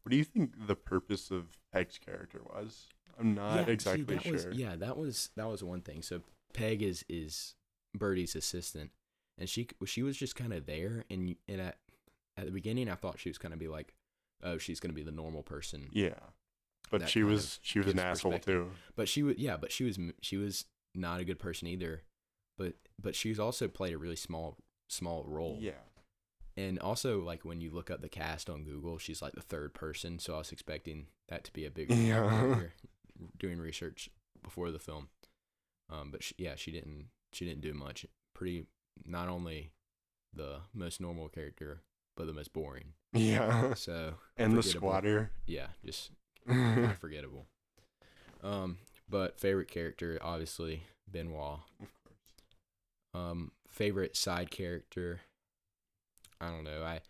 What 0.02 0.10
do 0.10 0.16
you 0.16 0.24
think 0.24 0.66
the 0.66 0.76
purpose 0.76 1.30
of 1.30 1.58
Peg's 1.72 1.98
character 1.98 2.40
was? 2.44 2.88
I'm 3.18 3.34
not 3.34 3.66
see, 3.66 3.72
exactly 3.72 4.14
that 4.16 4.22
sure. 4.22 4.32
Was, 4.32 4.46
yeah, 4.52 4.76
that 4.76 4.96
was 4.96 5.30
that 5.37 5.48
was 5.48 5.62
one 5.62 5.80
thing. 5.80 6.02
So 6.02 6.20
Peg 6.52 6.82
is 6.82 7.04
is 7.08 7.54
Birdie's 7.96 8.34
assistant, 8.34 8.90
and 9.38 9.48
she 9.48 9.68
she 9.87 10.02
was 10.02 10.16
just 10.16 10.37
kind 10.37 10.52
of 10.52 10.66
there. 10.66 11.04
And 11.08 11.37
and 11.48 11.60
at 11.60 11.78
at 12.37 12.46
the 12.46 12.52
beginning, 12.52 12.88
I 12.88 12.96
thought 12.96 13.18
she 13.18 13.30
was 13.30 13.38
gonna 13.38 13.56
be 13.56 13.68
like, 13.68 13.94
oh, 14.42 14.58
she's 14.58 14.80
gonna 14.80 14.94
be 14.94 15.02
the 15.02 15.12
normal 15.12 15.42
person. 15.42 15.88
Yeah, 15.92 16.18
but 17.00 17.09
she 17.09 17.22
was 17.22 17.59
she 17.62 17.78
was 17.78 17.88
an 17.88 17.98
asshole 17.98 18.38
too. 18.38 18.70
But 18.96 19.09
she 19.09 19.22
was 19.22 19.37
yeah, 19.38 19.57
but 19.57 19.72
she 19.72 19.85
was 19.85 19.98
she 20.20 20.37
was 20.37 20.64
not 20.94 21.20
a 21.20 21.24
good 21.24 21.38
person 21.38 21.68
either. 21.68 22.02
But 22.57 22.74
but 23.00 23.14
she's 23.14 23.38
also 23.40 23.68
played 23.68 23.94
a 23.94 23.98
really 23.98 24.16
small 24.16 24.59
small 24.88 25.24
role. 25.26 25.59
Yeah, 25.61 25.72
And 26.57 26.78
also 26.78 27.20
like 27.20 27.44
when 27.44 27.61
you 27.61 27.70
look 27.70 27.90
up 27.90 28.00
the 28.00 28.09
cast 28.09 28.48
on 28.48 28.64
Google, 28.64 28.98
she's 28.98 29.20
like 29.22 29.33
the 29.35 29.40
third 29.40 29.74
person. 29.74 30.18
So 30.18 30.35
I 30.35 30.38
was 30.38 30.52
expecting 30.52 31.07
that 31.28 31.42
to 31.44 31.52
be 31.52 31.64
a 31.64 31.70
big 31.70 31.90
Yeah. 31.90 32.57
doing 33.38 33.59
research 33.59 34.11
before 34.42 34.70
the 34.70 34.78
film. 34.78 35.09
Um, 35.90 36.11
but 36.11 36.22
she, 36.22 36.35
yeah, 36.38 36.54
she 36.57 36.70
didn't 36.70 37.07
she 37.33 37.44
didn't 37.44 37.61
do 37.62 37.74
much. 37.74 38.07
Pretty 38.35 38.66
not 39.04 39.28
only 39.28 39.72
the 40.33 40.61
most 40.72 41.00
normal 41.00 41.28
character, 41.28 41.83
but 42.16 42.26
the 42.26 42.33
most 42.33 42.52
boring. 42.52 42.92
yeah, 43.12 43.74
So 43.74 44.14
and 44.37 44.57
the 44.57 44.62
squatter. 44.62 45.30
yeah, 45.46 45.68
just 45.85 46.11
kind 46.48 46.85
of 46.85 46.98
forgettable. 46.98 47.46
Um, 48.42 48.78
but 49.09 49.38
favorite 49.40 49.68
character 49.68 50.18
obviously 50.22 50.83
Benoit. 51.11 51.61
Of 51.80 51.88
course. 52.04 52.35
Um, 53.14 53.52
favorite 53.68 54.16
side 54.16 54.50
character. 54.50 55.20
I 56.40 56.50
don't 56.50 56.64
know. 56.64 56.83
I, 56.83 57.00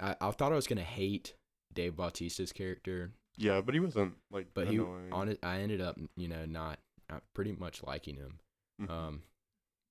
I 0.00 0.14
I 0.20 0.30
thought 0.30 0.52
I 0.52 0.56
was 0.56 0.66
gonna 0.66 0.82
hate 0.82 1.34
Dave 1.72 1.94
Bautista's 1.94 2.52
character, 2.52 3.10
Yeah, 3.36 3.60
but 3.60 3.74
he 3.74 3.80
wasn't 3.80 4.14
like. 4.30 4.48
but 4.54 4.68
annoying. 4.68 5.06
he 5.06 5.12
on 5.12 5.28
it. 5.30 5.38
I 5.42 5.58
ended 5.60 5.80
up, 5.80 5.98
you 6.16 6.28
know, 6.28 6.44
not 6.44 6.78
uh, 7.10 7.20
pretty 7.34 7.52
much 7.52 7.82
liking 7.82 8.16
him. 8.16 8.38
Mhm. 8.80 8.90
Um, 8.90 9.22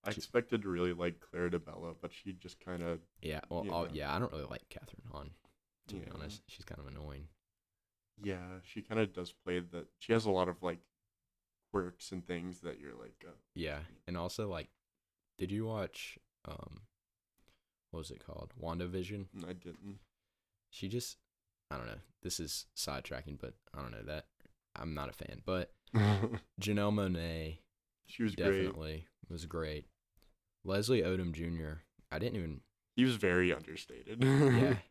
I 0.03 0.09
expected 0.11 0.61
to 0.63 0.69
really 0.69 0.93
like 0.93 1.19
Claire 1.19 1.49
de 1.49 1.59
Bella, 1.59 1.93
but 2.01 2.11
she 2.13 2.33
just 2.33 2.59
kind 2.63 2.81
of. 2.83 2.99
yeah. 3.21 3.41
Well, 3.49 3.65
Yeah. 3.65 3.87
Yeah. 3.93 4.15
I 4.15 4.19
don't 4.19 4.31
really 4.31 4.45
like 4.45 4.63
Kathryn 4.69 5.11
Hahn. 5.11 5.31
To 5.89 5.95
be 5.95 6.05
honest, 6.13 6.41
she's 6.47 6.65
kind 6.65 6.79
of 6.79 6.87
annoying. 6.87 7.27
Yeah, 8.23 8.59
she 8.63 8.81
kind 8.81 8.99
of 8.99 9.13
does 9.13 9.31
play 9.31 9.59
that. 9.59 9.87
She 9.99 10.13
has 10.13 10.25
a 10.25 10.31
lot 10.31 10.47
of 10.47 10.61
like 10.63 10.79
quirks 11.71 12.11
and 12.11 12.25
things 12.25 12.61
that 12.61 12.79
you're 12.79 12.95
like. 12.99 13.23
Uh, 13.27 13.31
Yeah, 13.55 13.79
and 14.07 14.17
also 14.17 14.49
like, 14.49 14.69
did 15.37 15.51
you 15.51 15.65
watch 15.65 16.17
um, 16.47 16.81
what 17.91 17.99
was 17.99 18.11
it 18.11 18.25
called? 18.25 18.53
WandaVision. 18.61 19.25
I 19.47 19.53
didn't. 19.53 19.99
She 20.69 20.87
just, 20.87 21.17
I 21.69 21.77
don't 21.77 21.87
know. 21.87 21.99
This 22.23 22.39
is 22.39 22.65
sidetracking, 22.75 23.39
but 23.39 23.53
I 23.73 23.81
don't 23.81 23.91
know 23.91 24.03
that. 24.03 24.25
I'm 24.75 24.93
not 24.93 25.09
a 25.09 25.13
fan, 25.13 25.41
but 25.45 25.73
Janelle 25.95 26.93
Monáe 26.93 27.57
she 28.05 28.23
was 28.23 28.35
great. 28.35 28.51
definitely 28.51 29.07
was 29.29 29.45
great. 29.45 29.85
Leslie 30.63 31.01
Odom 31.01 31.33
Jr. 31.33 31.79
I 32.11 32.19
didn't 32.19 32.35
even. 32.37 32.61
He 32.95 33.03
was 33.03 33.15
very 33.15 33.53
understated. 33.53 34.21
Yeah, 34.21 34.75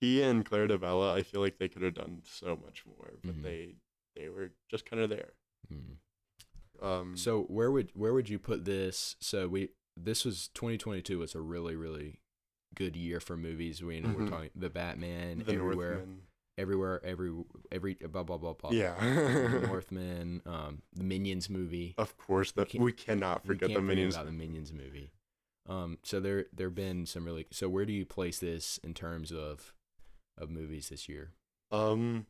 he 0.00 0.22
and 0.22 0.44
Claire 0.44 0.66
de 0.66 0.78
Bella, 0.78 1.14
I 1.14 1.22
feel 1.22 1.40
like 1.40 1.58
they 1.58 1.68
could 1.68 1.82
have 1.82 1.94
done 1.94 2.22
so 2.24 2.56
much 2.64 2.84
more, 2.86 3.12
but 3.22 3.36
Mhm. 3.38 3.42
they 3.42 3.74
they 4.16 4.28
were 4.28 4.50
just 4.68 4.84
kind 4.86 5.02
of 5.02 5.08
there. 5.10 5.32
mm. 5.72 5.96
Um, 6.82 7.16
So 7.16 7.42
where 7.44 7.70
would 7.70 7.90
where 7.94 8.12
would 8.14 8.28
you 8.28 8.38
put 8.38 8.64
this? 8.64 9.16
So 9.20 9.48
we 9.48 9.70
this 9.96 10.24
was 10.24 10.48
2022 10.48 11.18
was 11.18 11.34
a 11.34 11.40
really 11.40 11.76
really 11.76 12.20
good 12.74 12.96
year 12.96 13.20
for 13.20 13.36
movies. 13.36 13.82
We 13.82 14.00
we're 14.00 14.08
Mhm. 14.24 14.28
talking 14.30 14.50
the 14.54 14.70
Batman 14.70 15.38
the 15.40 15.52
everywhere, 15.54 15.94
Northman. 15.96 16.22
everywhere, 16.56 17.04
every 17.04 17.44
every 17.70 17.94
blah 17.94 18.22
blah 18.22 18.38
blah 18.38 18.54
blah. 18.54 18.70
Yeah. 18.70 18.94
The 18.98 19.66
Northman, 19.66 20.40
um, 20.46 20.82
the 20.92 21.04
Minions 21.04 21.50
movie. 21.50 21.94
of 21.98 22.16
course, 22.16 22.52
can't- 22.52 22.78
we 22.78 22.92
cannot 22.92 23.42
We 23.44 23.48
forget 23.48 23.68
can't 23.70 23.80
the 23.80 23.86
minions. 23.86 24.14
about 24.14 24.26
the 24.26 24.32
Minions 24.32 24.72
movie. 24.72 25.12
Um, 25.66 25.98
so 26.02 26.18
there 26.20 26.46
there've 26.52 26.74
been 26.74 27.04
some 27.06 27.24
really. 27.24 27.46
So 27.50 27.68
where 27.68 27.84
do 27.84 27.92
you 27.92 28.06
place 28.06 28.38
this 28.38 28.78
in 28.78 28.94
terms 28.94 29.30
of 29.32 29.74
of 30.40 30.50
movies 30.50 30.88
this 30.88 31.08
year? 31.08 31.32
Um, 31.70 32.26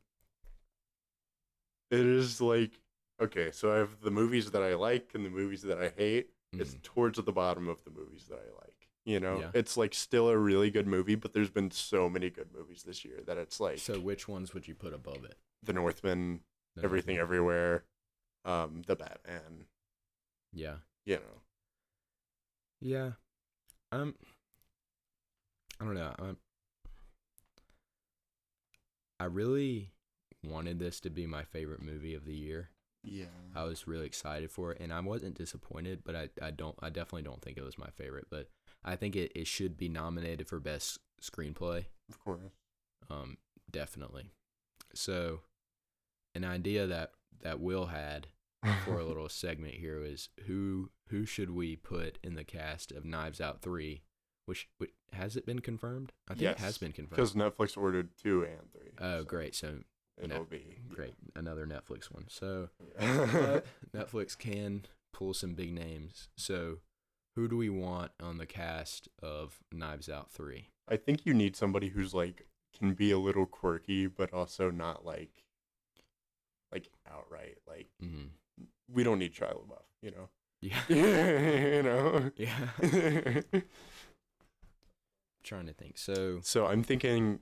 it 1.91 2.01
is 2.07 2.41
like 2.41 2.81
okay, 3.21 3.51
so 3.51 3.73
I 3.75 3.77
have 3.79 4.01
the 4.01 4.11
movies 4.11 4.51
that 4.51 4.63
I 4.63 4.75
like 4.75 5.11
and 5.15 5.25
the 5.25 5.31
movies 5.31 5.63
that 5.63 5.79
I 5.79 5.91
hate. 5.91 6.31
It's 6.53 6.75
Mhm. 6.75 6.83
towards 6.83 7.23
the 7.23 7.33
bottom 7.33 7.69
of 7.69 7.85
the 7.85 7.91
movies 7.91 8.27
that 8.29 8.39
I 8.39 8.51
like. 8.61 8.89
You 9.05 9.21
know, 9.21 9.41
Yeah. 9.41 9.51
it's 9.55 9.77
like 9.77 9.95
still 9.95 10.29
a 10.29 10.37
really 10.39 10.71
good 10.71 10.87
movie, 10.87 11.15
but 11.15 11.33
there's 11.33 11.51
been 11.51 11.71
so 11.71 12.09
many 12.09 12.29
good 12.31 12.53
movies 12.53 12.83
this 12.83 13.05
year 13.05 13.23
that 13.23 13.39
it's 13.39 13.61
like 13.61 13.79
So 13.79 14.01
which 14.01 14.27
ones 14.29 14.53
would 14.55 14.67
you 14.69 14.75
put 14.75 14.93
above 14.93 15.25
it? 15.25 15.39
The 15.63 15.73
Northman, 15.73 16.45
The 16.75 16.83
Everything 16.85 17.17
Northman. 17.17 17.23
Everywhere, 17.23 17.85
um, 18.45 18.83
The 18.83 18.97
Batman. 18.97 19.67
Yeah. 20.53 20.79
You 21.05 21.17
know, 21.17 21.43
Yeah. 22.81 23.13
Um 23.93 24.17
I 25.79 25.85
don't 25.85 25.95
know. 25.95 26.15
Um 26.19 26.39
I 29.21 29.25
really 29.27 29.93
wanted 30.43 30.79
this 30.79 30.99
to 31.01 31.11
be 31.11 31.27
my 31.27 31.45
favorite 31.45 31.83
movie 31.83 32.15
of 32.15 32.25
the 32.25 32.35
year. 32.35 32.71
yeah, 33.05 33.27
I 33.55 33.65
was 33.65 33.87
really 33.87 34.07
excited 34.07 34.51
for 34.51 34.73
it 34.73 34.81
and 34.81 34.93
I 34.93 35.01
wasn't 35.01 35.37
disappointed, 35.37 36.01
but 36.05 36.17
I, 36.17 36.29
I 36.41 36.51
don't 36.51 36.77
I 36.81 36.89
definitely 36.89 37.23
don't 37.23 37.43
think 37.43 37.57
it 37.59 37.65
was 37.65 37.79
my 37.79 37.91
favorite, 37.91 38.27
but 38.31 38.49
I 38.85 38.97
think 38.97 39.15
it, 39.17 39.33
it 39.35 39.47
should 39.47 39.77
be 39.77 39.89
nominated 39.89 40.49
for 40.49 40.59
best 40.59 40.99
screenplay. 41.23 41.85
of 42.09 42.19
course. 42.19 42.53
Um 43.11 43.37
definitely. 43.71 44.31
So 44.95 45.41
an 46.35 46.45
idea 46.45 46.87
that 46.87 47.13
that 47.43 47.61
Will 47.61 47.87
had 47.87 48.29
for 48.85 48.99
a 48.99 49.05
little 49.11 49.29
segment 49.29 49.75
here 49.75 50.01
was 50.01 50.31
who 50.47 50.91
who 51.09 51.27
should 51.27 51.51
we 51.51 51.77
put 51.77 52.19
in 52.23 52.35
the 52.35 52.45
cast 52.45 52.93
of 52.93 53.05
Knives 53.05 53.41
Out 53.41 53.61
3 53.63 54.03
which, 54.51 54.69
which 54.79 54.91
has 55.13 55.37
it 55.37 55.47
been 55.47 55.61
confirmed? 55.61 56.13
I 56.29 56.35
think 56.35 56.51
it 56.51 56.59
has 56.59 56.77
been 56.77 56.93
confirmed. 56.93 57.17
because 57.17 57.33
Netflix 57.35 57.77
ordered 57.77 58.11
two 58.23 58.43
and 58.43 58.71
three. 58.73 58.91
Oh, 59.01 59.21
so 59.21 59.25
great. 59.25 59.55
So 59.55 59.79
It'll 60.23 60.45
be 60.45 60.77
great. 60.89 61.15
Another 61.35 61.67
Netflix 61.67 62.13
one. 62.13 62.27
So 62.29 62.69
yeah. 63.01 63.61
Netflix 63.97 64.37
can 64.37 64.85
pull 65.13 65.33
some 65.33 65.55
big 65.55 65.73
names. 65.73 66.29
So, 66.37 66.79
who 67.37 67.49
do 67.49 67.57
we 67.57 67.71
want 67.71 68.11
on 68.21 68.37
the 68.39 68.45
cast 68.45 69.09
of 69.23 69.61
Knives 69.73 70.09
Out 70.11 70.31
3? 70.31 70.69
I 70.89 70.97
think 70.97 71.25
you 71.25 71.33
need 71.33 71.57
somebody 71.57 71.89
who's 71.89 72.13
like 72.13 72.47
can 72.77 72.93
be 72.95 73.11
a 73.13 73.19
little 73.19 73.47
quirky, 73.47 74.07
but 74.09 74.33
also 74.35 74.71
not 74.71 75.07
like 75.07 75.45
like 76.73 76.91
outright 77.11 77.59
like 77.67 77.89
Mm-hmm. 78.05 78.65
we 78.93 79.03
don't 79.05 79.19
need 79.21 79.35
Shia 79.35 79.53
LaBeouf, 79.55 79.85
you 80.03 80.11
know. 80.11 80.29
Yeah. 80.61 80.81
you 80.89 81.83
know. 81.83 82.31
yeah. 82.37 83.41
trying 85.51 85.67
to 85.67 85.73
think. 85.75 85.99
So, 85.99 86.39
so 86.43 86.67
I'm 86.67 86.83
thinking 86.83 87.41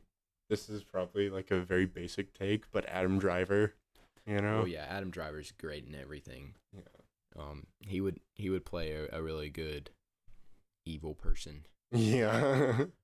this 0.50 0.68
is 0.68 0.82
probably 0.82 1.28
like 1.30 1.50
a 1.50 1.60
very 1.60 1.86
basic 1.86 2.32
take, 2.34 2.64
but 2.72 2.84
Adam 2.88 3.18
Driver, 3.18 3.74
you 4.26 4.40
know. 4.40 4.62
oh 4.62 4.64
yeah, 4.64 4.86
Adam 4.88 5.10
Driver's 5.10 5.52
great 5.52 5.86
in 5.86 5.94
everything. 5.94 6.54
Yeah. 6.74 6.82
Um, 7.38 7.66
he 7.86 8.00
would 8.00 8.18
he 8.34 8.50
would 8.50 8.64
play 8.64 8.92
a, 8.92 9.18
a 9.18 9.22
really 9.22 9.50
good 9.50 9.90
evil 10.86 11.14
person. 11.14 11.66
Yeah. 11.92 12.84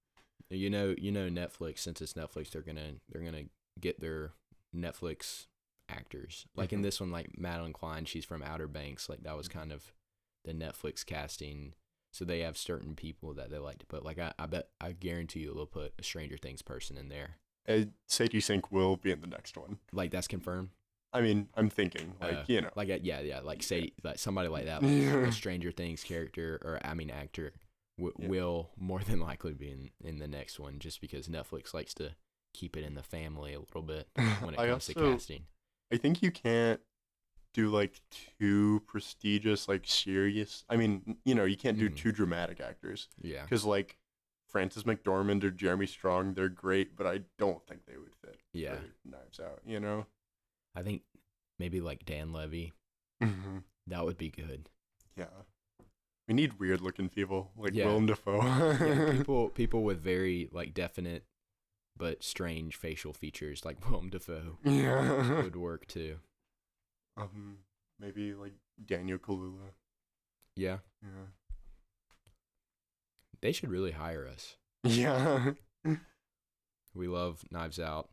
You 0.50 0.68
know, 0.68 0.94
you 0.98 1.10
know 1.10 1.28
Netflix. 1.30 1.78
Since 1.80 2.02
it's 2.02 2.12
Netflix, 2.12 2.50
they're 2.50 2.60
gonna 2.62 2.92
they're 3.08 3.22
gonna 3.22 3.44
get 3.80 3.98
their 4.00 4.32
Netflix 4.76 5.46
actors. 5.88 6.46
Like 6.54 6.72
in 6.72 6.80
Mhm. 6.80 6.82
this 6.82 7.00
one, 7.00 7.10
like 7.10 7.38
Madeline 7.38 7.72
Cline, 7.72 8.04
she's 8.04 8.26
from 8.26 8.42
Outer 8.42 8.68
Banks. 8.68 9.08
Like 9.08 9.22
that 9.22 9.36
was 9.36 9.48
kind 9.48 9.72
of 9.72 9.92
the 10.44 10.52
Netflix 10.52 11.04
casting. 11.04 11.72
So 12.14 12.24
they 12.24 12.40
have 12.40 12.56
certain 12.56 12.94
people 12.94 13.34
that 13.34 13.50
they 13.50 13.58
like 13.58 13.78
to 13.78 13.86
put. 13.86 14.04
Like 14.04 14.20
I, 14.20 14.32
I 14.38 14.46
bet 14.46 14.68
I 14.80 14.92
guarantee 14.92 15.40
you 15.40 15.52
they'll 15.52 15.66
put 15.66 15.94
a 15.98 16.02
Stranger 16.04 16.36
Things 16.36 16.62
person 16.62 16.96
in 16.96 17.08
there. 17.08 17.38
Uh, 17.68 17.86
Sadie 18.06 18.40
Sink 18.40 18.70
will 18.70 18.96
be 18.96 19.10
in 19.10 19.20
the 19.20 19.26
next 19.26 19.56
one. 19.56 19.78
Like 19.92 20.12
that's 20.12 20.28
confirmed. 20.28 20.68
I 21.12 21.20
mean, 21.22 21.48
I'm 21.56 21.70
thinking 21.70 22.14
like 22.20 22.36
Uh, 22.36 22.42
you 22.46 22.60
know. 22.60 22.70
Like 22.76 22.88
uh, 22.90 22.98
yeah, 23.02 23.20
yeah. 23.20 23.40
Like 23.40 23.64
say 23.64 23.92
like 24.04 24.18
somebody 24.20 24.48
like 24.48 24.66
that, 24.66 24.82
like 24.82 24.92
a 25.28 25.32
Stranger 25.32 25.72
Things 25.72 26.04
character 26.04 26.60
or 26.62 26.78
I 26.84 26.94
mean 26.94 27.10
actor 27.10 27.52
w- 27.98 28.14
Yeah. 28.18 28.28
will 28.28 28.70
more 28.76 29.00
than 29.00 29.18
likely 29.18 29.54
be 29.54 29.70
in 29.70 29.90
in 30.04 30.18
the 30.20 30.28
next 30.28 30.60
one, 30.60 30.78
just 30.78 31.00
because 31.00 31.26
Netflix 31.26 31.74
likes 31.74 31.94
to 31.94 32.14
keep 32.52 32.76
it 32.76 32.84
in 32.84 32.94
the 32.94 33.02
family 33.02 33.54
a 33.54 33.58
little 33.58 33.82
bit 33.82 34.08
when 34.40 34.54
it 34.54 34.58
comes 34.58 34.86
to 34.86 34.94
casting. 34.94 35.46
I 35.92 35.96
think 35.96 36.22
you 36.22 36.30
can't 36.30 36.80
do 37.54 37.70
like 37.70 38.00
too 38.38 38.82
prestigious, 38.86 39.66
like 39.68 39.86
serious. 39.86 40.64
I 40.68 40.76
mean, 40.76 41.16
you 41.24 41.34
know, 41.34 41.44
you 41.44 41.56
can't 41.56 41.78
do 41.78 41.88
Mhm. 41.88 41.96
too 41.96 42.12
dramatic 42.12 42.60
actors 42.60 43.08
Yeah. 43.22 43.42
because 43.44 43.64
like 43.64 43.96
Frances 44.48 44.82
McDormand 44.84 45.42
or 45.44 45.50
Jeremy 45.50 45.86
Strong, 45.86 46.34
they're 46.34 46.48
great, 46.48 46.94
but 46.96 47.06
I 47.06 47.22
don't 47.38 47.66
think 47.66 47.86
they 47.86 47.96
would 47.96 48.14
fit. 48.14 48.40
Yeah. 48.52 48.78
Knives 49.04 49.40
Out. 49.40 49.62
You 49.64 49.80
know. 49.80 50.06
I 50.74 50.82
think 50.82 51.02
maybe 51.58 51.80
like 51.80 52.04
Dan 52.04 52.32
Levy. 52.32 52.72
Mm-hmm. 53.22 53.58
That 53.86 54.04
would 54.04 54.18
be 54.18 54.30
good. 54.30 54.68
Yeah. 55.16 55.30
We 56.26 56.34
need 56.34 56.54
weird 56.58 56.80
looking 56.80 57.08
people 57.08 57.52
like 57.56 57.74
Yeah. 57.74 57.86
Willem 57.86 58.06
Dafoe. 58.06 58.42
Yeah, 58.42 59.12
people 59.16 59.48
people 59.50 59.82
with 59.84 60.00
very 60.00 60.48
like 60.52 60.74
definite 60.74 61.24
but 61.96 62.24
strange 62.24 62.74
facial 62.74 63.12
features 63.12 63.64
like 63.64 63.78
Willem 63.88 64.10
Dafoe 64.10 64.58
yeah. 64.64 65.42
would 65.42 65.54
work 65.56 65.86
too. 65.86 66.18
Um, 67.16 67.58
maybe 68.00 68.34
like 68.34 68.52
Daniel 68.84 69.18
Kaluuya. 69.18 69.70
Yeah. 70.56 70.78
Yeah. 71.02 71.26
They 73.42 73.52
should 73.52 73.70
really 73.70 73.92
hire 73.92 74.26
us. 74.26 74.56
Yeah. 74.84 75.52
We 76.96 77.08
love 77.08 77.42
Knives 77.50 77.80
Out. 77.80 78.08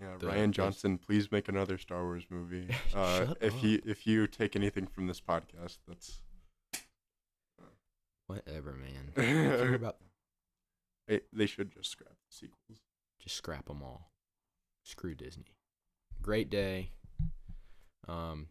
Yeah, 0.00 0.16
The- 0.18 0.28
Rian 0.28 0.52
Johnson, 0.52 0.98
please 0.98 1.32
make 1.32 1.48
another 1.48 1.78
Star 1.78 2.04
Wars 2.04 2.24
movie. 2.30 2.68
Uh, 2.94 3.34
if 3.40 3.54
up. 3.56 3.62
you 3.64 3.82
if 3.84 4.06
you 4.06 4.26
take 4.28 4.54
anything 4.54 4.86
from 4.86 5.06
this 5.08 5.20
podcast, 5.20 5.78
that's 5.88 6.20
Whatever, 8.28 8.76
man. 9.16 9.74
About 9.74 9.96
they, 11.08 11.20
they 11.32 11.46
should 11.46 11.72
just 11.72 11.90
scrap 11.90 12.10
the 12.10 12.32
sequels. 12.32 12.78
just 13.20 13.34
scrap 13.36 13.66
them 13.66 13.82
all. 13.82 14.12
Screw 14.84 15.16
Disney. 15.16 15.56
Great 16.22 16.48
day. 16.50 16.92
Um, 18.10 18.48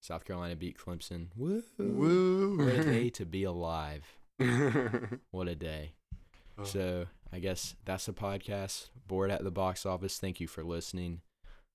South 0.00 0.24
Carolina 0.24 0.56
beat 0.56 0.78
Clemson. 0.78 1.28
Woo! 1.36 1.62
Woo! 1.78 2.58
What 2.58 2.74
a 2.74 2.84
day 2.92 3.10
to 3.10 3.26
be 3.26 3.44
alive. 3.44 4.04
What 5.30 5.48
a 5.48 5.54
day. 5.54 5.92
Oh. 6.58 6.64
So 6.64 7.06
I 7.32 7.38
guess 7.38 7.74
that's 7.84 8.06
the 8.06 8.12
podcast. 8.12 8.88
Board 9.06 9.30
at 9.30 9.44
the 9.44 9.50
box 9.50 9.84
office. 9.84 10.18
Thank 10.18 10.40
you 10.40 10.46
for 10.48 10.64
listening. 10.64 11.20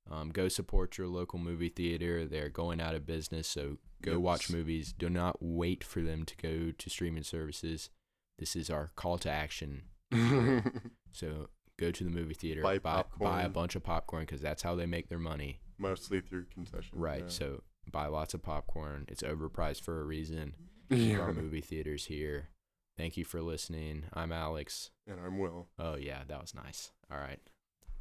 Um, 0.10 0.30
go 0.30 0.48
support 0.48 0.98
your 0.98 1.08
local 1.08 1.40
movie 1.40 1.70
theater. 1.70 2.26
They're 2.26 2.50
going 2.50 2.82
out 2.82 2.96
of 2.96 3.06
business, 3.06 3.48
so 3.48 3.78
go 4.02 4.20
watch 4.20 4.50
movies. 4.52 4.94
Do 4.94 5.10
not 5.10 5.38
wait 5.40 5.84
for 5.84 6.02
them 6.02 6.26
to 6.26 6.36
go 6.38 6.72
to 6.78 6.90
streaming 6.90 7.24
services. 7.24 7.90
This 8.38 8.56
is 8.56 8.70
our 8.70 8.92
call 8.96 9.18
to 9.20 9.30
action. 9.30 9.84
So 11.12 11.48
go 11.80 11.92
to 11.92 12.04
the 12.04 12.10
movie 12.10 12.34
theater, 12.34 12.62
Buy 12.62 12.78
buy, 12.78 13.06
buy 13.18 13.44
a 13.44 13.50
bunch 13.50 13.78
of 13.78 13.84
popcorn 13.84 14.24
because 14.24 14.42
that's 14.42 14.64
how 14.64 14.76
they 14.76 14.86
make 14.86 15.08
their 15.08 15.18
money. 15.18 15.62
Mostly 15.78 16.22
through 16.22 16.46
concessions. 16.54 16.94
Right. 16.94 17.24
yeah. 17.24 17.30
So 17.30 17.64
buy 17.92 18.08
lots 18.08 18.34
of 18.34 18.42
popcorn. 18.42 19.06
It's 19.08 19.24
overpriced 19.24 19.82
for 19.82 20.02
a 20.02 20.04
reason. 20.04 20.56
yeah. 20.90 21.20
Our 21.20 21.34
movie 21.34 21.62
theaters 21.62 22.06
here. 22.06 22.50
Thank 22.98 23.18
you 23.18 23.26
for 23.26 23.42
listening. 23.42 24.06
I'm 24.14 24.32
Alex. 24.32 24.92
And 25.08 25.20
I'm 25.20 25.38
Will. 25.38 25.68
Oh 25.78 25.96
yeah, 25.96 26.20
that 26.28 26.42
was 26.42 26.56
nice. 26.56 26.92
All 27.12 27.18
right. 27.20 27.40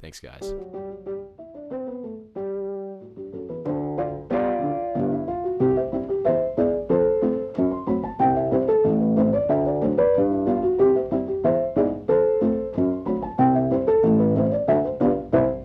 Thanks 0.01 0.19
guys. 0.19 0.53